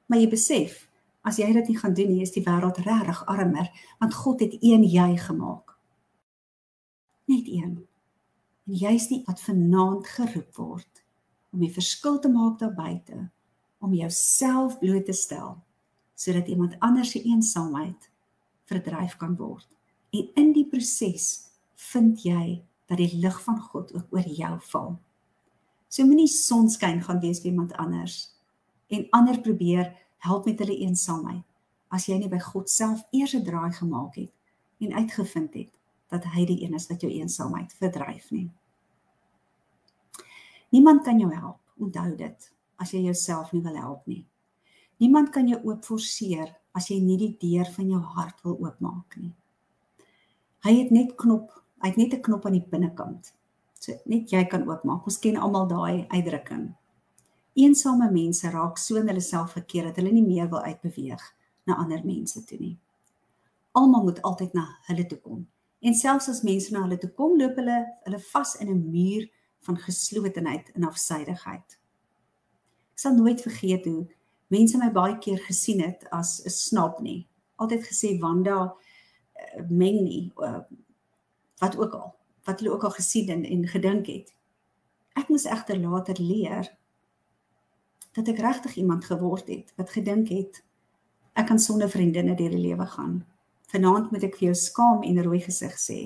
Maar 0.09 0.23
jy 0.23 0.29
besef, 0.31 0.87
as 1.21 1.37
jy 1.37 1.51
dit 1.53 1.69
nie 1.69 1.77
gaan 1.77 1.93
doen 1.93 2.09
nie, 2.09 2.23
is 2.25 2.33
die 2.33 2.43
wêreld 2.45 2.81
regtig 2.81 3.21
armer, 3.29 3.69
want 4.01 4.15
God 4.17 4.41
het 4.41 4.55
een 4.65 4.85
jy 4.89 5.11
gemaak. 5.21 5.75
Net 7.29 7.45
een. 7.45 7.75
En 8.65 8.77
jy's 8.81 9.05
die 9.11 9.21
wat 9.27 9.41
vanaand 9.45 10.07
geroep 10.09 10.55
word 10.57 11.03
om 11.53 11.61
die 11.63 11.73
verskil 11.73 12.19
te 12.21 12.29
maak 12.29 12.59
daar 12.61 12.73
buite, 12.73 13.29
om 13.81 13.93
jouself 13.93 14.77
bloot 14.81 15.05
te 15.05 15.15
stel 15.17 15.57
sodat 16.19 16.49
iemand 16.51 16.75
anders 16.83 17.13
se 17.13 17.21
eensaamheid 17.23 18.09
verdryf 18.67 19.15
kan 19.17 19.37
word. 19.39 19.67
En 20.11 20.25
in 20.35 20.49
die 20.51 20.65
proses 20.67 21.29
vind 21.91 22.25
jy 22.25 22.59
dat 22.91 22.99
die 22.99 23.21
lig 23.21 23.37
van 23.45 23.61
God 23.69 23.93
ook 23.95 24.11
oor 24.17 24.27
jou 24.27 24.57
val. 24.73 24.89
So 25.87 26.03
moenie 26.05 26.27
sonskyn 26.27 26.99
gaan 27.05 27.21
wees 27.23 27.39
vir 27.39 27.53
iemand 27.53 27.71
anders 27.79 28.17
en 28.89 29.07
ander 29.15 29.41
probeer 29.41 29.93
help 30.25 30.45
met 30.45 30.59
hulle 30.59 30.77
eensaamheid 30.85 31.45
as 31.89 32.05
jy 32.09 32.19
nie 32.19 32.29
by 32.29 32.39
God 32.39 32.69
self 32.69 33.01
eers 33.11 33.33
'n 33.33 33.43
draai 33.43 33.71
gemaak 33.73 34.15
het 34.15 34.31
en 34.79 34.93
uitgevind 34.93 35.53
het 35.53 35.71
dat 36.09 36.23
hy 36.33 36.45
die 36.45 36.63
een 36.63 36.73
is 36.73 36.87
wat 36.89 37.01
jou 37.01 37.11
eensaamheid 37.11 37.73
verdryf 37.73 38.31
nie. 38.31 38.49
Niemand 40.69 41.03
kan 41.03 41.19
jou 41.19 41.33
help, 41.33 41.59
onthou 41.77 42.15
dit, 42.15 42.51
as 42.77 42.91
jy 42.91 43.01
jouself 43.01 43.51
nie 43.53 43.61
wil 43.61 43.75
help 43.75 44.05
nie. 44.07 44.25
Niemand 44.97 45.29
kan 45.29 45.47
jou 45.47 45.59
oop 45.63 45.85
forceer 45.85 46.55
as 46.77 46.89
jy 46.89 46.99
nie 47.01 47.17
die 47.17 47.35
deur 47.41 47.69
van 47.73 47.89
jou 47.89 48.01
hart 48.15 48.41
wil 48.43 48.57
oopmaak 48.59 49.17
nie. 49.17 49.33
Hy 50.65 50.73
het 50.75 50.91
net 50.91 51.15
knop, 51.15 51.51
hy 51.81 51.89
het 51.89 51.97
net 51.97 52.13
'n 52.13 52.21
knop 52.21 52.45
aan 52.45 52.57
die 52.57 52.67
binnekant. 52.71 53.33
So 53.79 53.93
net 54.05 54.29
jy 54.31 54.43
kan 54.45 54.67
oopmaak. 54.67 55.05
Ons 55.05 55.19
ken 55.19 55.37
almal 55.37 55.67
daai 55.67 56.05
uitdrukking. 56.09 56.75
Eensame 57.59 58.07
mense 58.11 58.49
raak 58.53 58.77
so 58.79 58.95
in 58.99 59.09
hulle 59.11 59.23
self 59.23 59.55
gekeer 59.57 59.89
dat 59.89 59.97
hulle 59.99 60.11
nie 60.15 60.25
meer 60.25 60.49
wil 60.51 60.61
uitbeweeg 60.63 61.23
na 61.67 61.75
ander 61.81 62.03
mense 62.05 62.43
toe 62.47 62.59
nie. 62.59 62.75
Almal 63.77 64.05
moet 64.07 64.21
altyd 64.27 64.53
na 64.57 64.65
hulle 64.87 65.05
toe 65.09 65.19
kom. 65.19 65.41
En 65.79 65.95
selfs 65.95 66.29
as 66.31 66.43
mense 66.43 66.71
na 66.73 66.83
hulle 66.85 66.97
toe 66.99 67.11
kom, 67.15 67.35
loop 67.39 67.59
hulle 67.59 67.79
hulle 68.05 68.21
vas 68.31 68.55
in 68.59 68.71
'n 68.71 68.91
muur 68.91 69.27
van 69.67 69.77
geslotenheid 69.77 70.71
en 70.75 70.87
afsydigheid. 70.87 71.77
Ek 72.93 72.99
sal 72.99 73.15
nooit 73.15 73.41
vergeet 73.41 73.85
hoe 73.85 74.07
mense 74.47 74.77
my 74.77 74.91
baie 74.91 75.17
keer 75.17 75.39
gesien 75.47 75.81
het 75.81 76.07
as 76.11 76.41
'n 76.45 76.49
snap 76.49 76.99
nie. 76.99 77.27
Altyd 77.55 77.87
gesê 77.87 78.19
Wanda 78.19 78.59
uh, 78.63 79.63
meng 79.69 80.03
nie 80.03 80.31
uh, 80.37 80.63
wat 81.59 81.77
ook 81.77 81.93
al 81.93 82.15
wat 82.43 82.59
hulle 82.59 82.73
ook 82.73 82.83
al 82.83 82.95
gesien 82.95 83.29
en, 83.29 83.43
en 83.45 83.67
gedink 83.67 84.07
het. 84.07 84.33
Ek 85.13 85.27
moes 85.29 85.45
egter 85.45 85.77
later 85.77 86.15
leer 86.19 86.78
dat 88.19 88.27
ek 88.31 88.41
regtig 88.43 88.75
iemand 88.83 89.07
geword 89.07 89.47
het 89.47 89.73
wat 89.79 89.95
gedink 89.95 90.29
het 90.35 90.61
ek 91.39 91.47
kan 91.47 91.59
sonder 91.59 91.89
vriendinne 91.89 92.35
deur 92.35 92.51
die 92.51 92.65
lewe 92.67 92.85
gaan. 92.93 93.21
Vanaand 93.71 94.11
moet 94.11 94.25
ek 94.27 94.35
vir 94.39 94.49
jou 94.49 94.57
skaam 94.59 95.03
en 95.07 95.23
rooi 95.23 95.39
gesig 95.39 95.75
sê. 95.79 95.99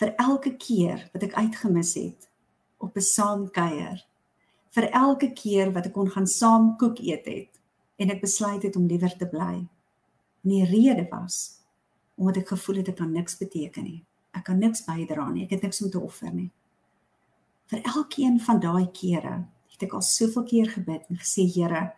Vir 0.00 0.14
elke 0.18 0.56
keer 0.56 1.06
wat 1.14 1.22
ek 1.28 1.36
uitgemis 1.38 1.94
het 2.00 2.30
op 2.80 2.96
'n 2.96 3.06
saamkuier 3.14 4.00
vir 4.74 4.86
elke 4.94 5.32
keer 5.34 5.72
wat 5.74 5.88
ek 5.88 5.94
kon 5.96 6.10
gaan 6.10 6.28
saam 6.30 6.74
koek 6.78 7.00
eet 7.02 7.26
het 7.26 7.58
en 8.00 8.12
ek 8.14 8.22
besluit 8.22 8.62
het 8.62 8.76
om 8.78 8.86
liewer 8.86 9.12
te 9.18 9.26
bly. 9.28 9.56
En 10.44 10.52
die 10.54 10.64
rede 10.64 11.06
was 11.10 11.60
omdat 12.20 12.42
ek 12.42 12.52
gevoel 12.54 12.82
het 12.82 12.90
ek 12.92 12.98
kan 13.00 13.12
niks 13.12 13.38
beteken 13.40 13.84
nie. 13.84 14.02
Ek 14.36 14.44
kan 14.44 14.58
niks 14.60 14.84
bydra 14.86 15.30
nie. 15.32 15.46
Ek 15.46 15.54
het 15.56 15.62
niks 15.64 15.80
om 15.82 15.90
te 15.90 16.00
offer 16.00 16.32
nie. 16.32 16.50
Vir 17.72 17.80
elkeen 17.88 18.36
van 18.44 18.60
daai 18.60 18.90
kere 18.92 19.34
het 19.80 19.88
ek 19.88 19.96
al 19.96 20.04
soveel 20.04 20.44
keer 20.44 20.68
gebid 20.68 21.08
en 21.08 21.16
gesê 21.16 21.46
Here, 21.48 21.94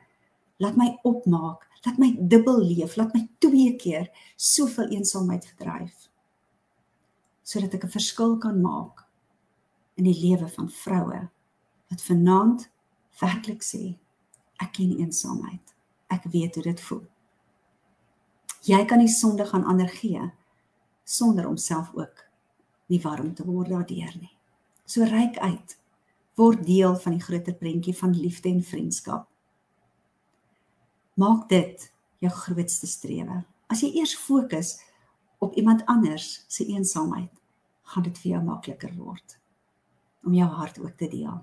laat 0.63 0.79
my 0.79 0.93
opmaak, 1.03 1.67
laat 1.83 1.99
my 1.99 2.15
dubbel 2.15 2.63
leef, 2.63 2.95
laat 2.97 3.11
my 3.15 3.27
twee 3.43 3.75
keer 3.77 4.07
soveel 4.37 4.95
eensaamheid 4.95 5.51
verdryf 5.51 6.09
sodat 7.43 7.75
ek 7.75 7.85
'n 7.85 7.97
verskil 7.99 8.39
kan 8.39 8.61
maak 8.63 9.03
in 9.99 10.05
die 10.05 10.15
lewe 10.15 10.49
van 10.49 10.71
vroue 10.71 11.29
wat 11.91 12.03
vanaand 12.03 12.71
werklik 13.21 13.63
sê 13.63 13.99
ek 14.63 14.73
ken 14.79 14.95
eensaamheid. 14.99 15.75
Ek 16.09 16.25
weet 16.31 16.55
hoe 16.55 16.65
dit 16.65 16.81
voel. 16.81 17.07
Jy 18.63 18.85
kan 18.85 18.99
nie 18.99 19.11
sondig 19.11 19.53
aan 19.53 19.65
ander 19.65 19.89
gee 19.89 20.23
sonder 21.05 21.49
om 21.49 21.57
self 21.57 21.91
ook 21.95 22.25
nie 22.87 23.01
warm 23.01 23.35
te 23.35 23.45
word 23.45 23.69
daardeur 23.69 24.15
nie. 24.21 24.37
So 24.87 25.05
reik 25.05 25.39
uit. 25.39 25.77
Word 26.41 26.65
deel 26.65 26.97
van 26.97 27.13
die 27.13 27.23
groter 27.23 27.55
prentjie 27.55 27.95
van 27.97 28.15
liefde 28.17 28.49
en 28.49 28.63
vriendskap. 28.65 29.29
Maak 31.21 31.49
dit 31.49 31.93
jou 32.25 32.33
grootste 32.33 32.89
strewe. 32.89 33.43
As 33.69 33.83
jy 33.85 33.93
eers 33.99 34.15
fokus 34.17 34.79
op 35.45 35.55
iemand 35.61 35.85
anders 35.87 36.45
se 36.49 36.65
eensaamheid, 36.65 37.33
gaan 37.83 38.07
dit 38.07 38.19
vir 38.23 38.31
jou 38.37 38.43
makliker 38.47 38.93
word 38.97 39.39
om 40.23 40.35
jou 40.39 40.47
hart 40.55 40.79
ook 40.79 40.95
te 40.97 41.09
deel. 41.11 41.41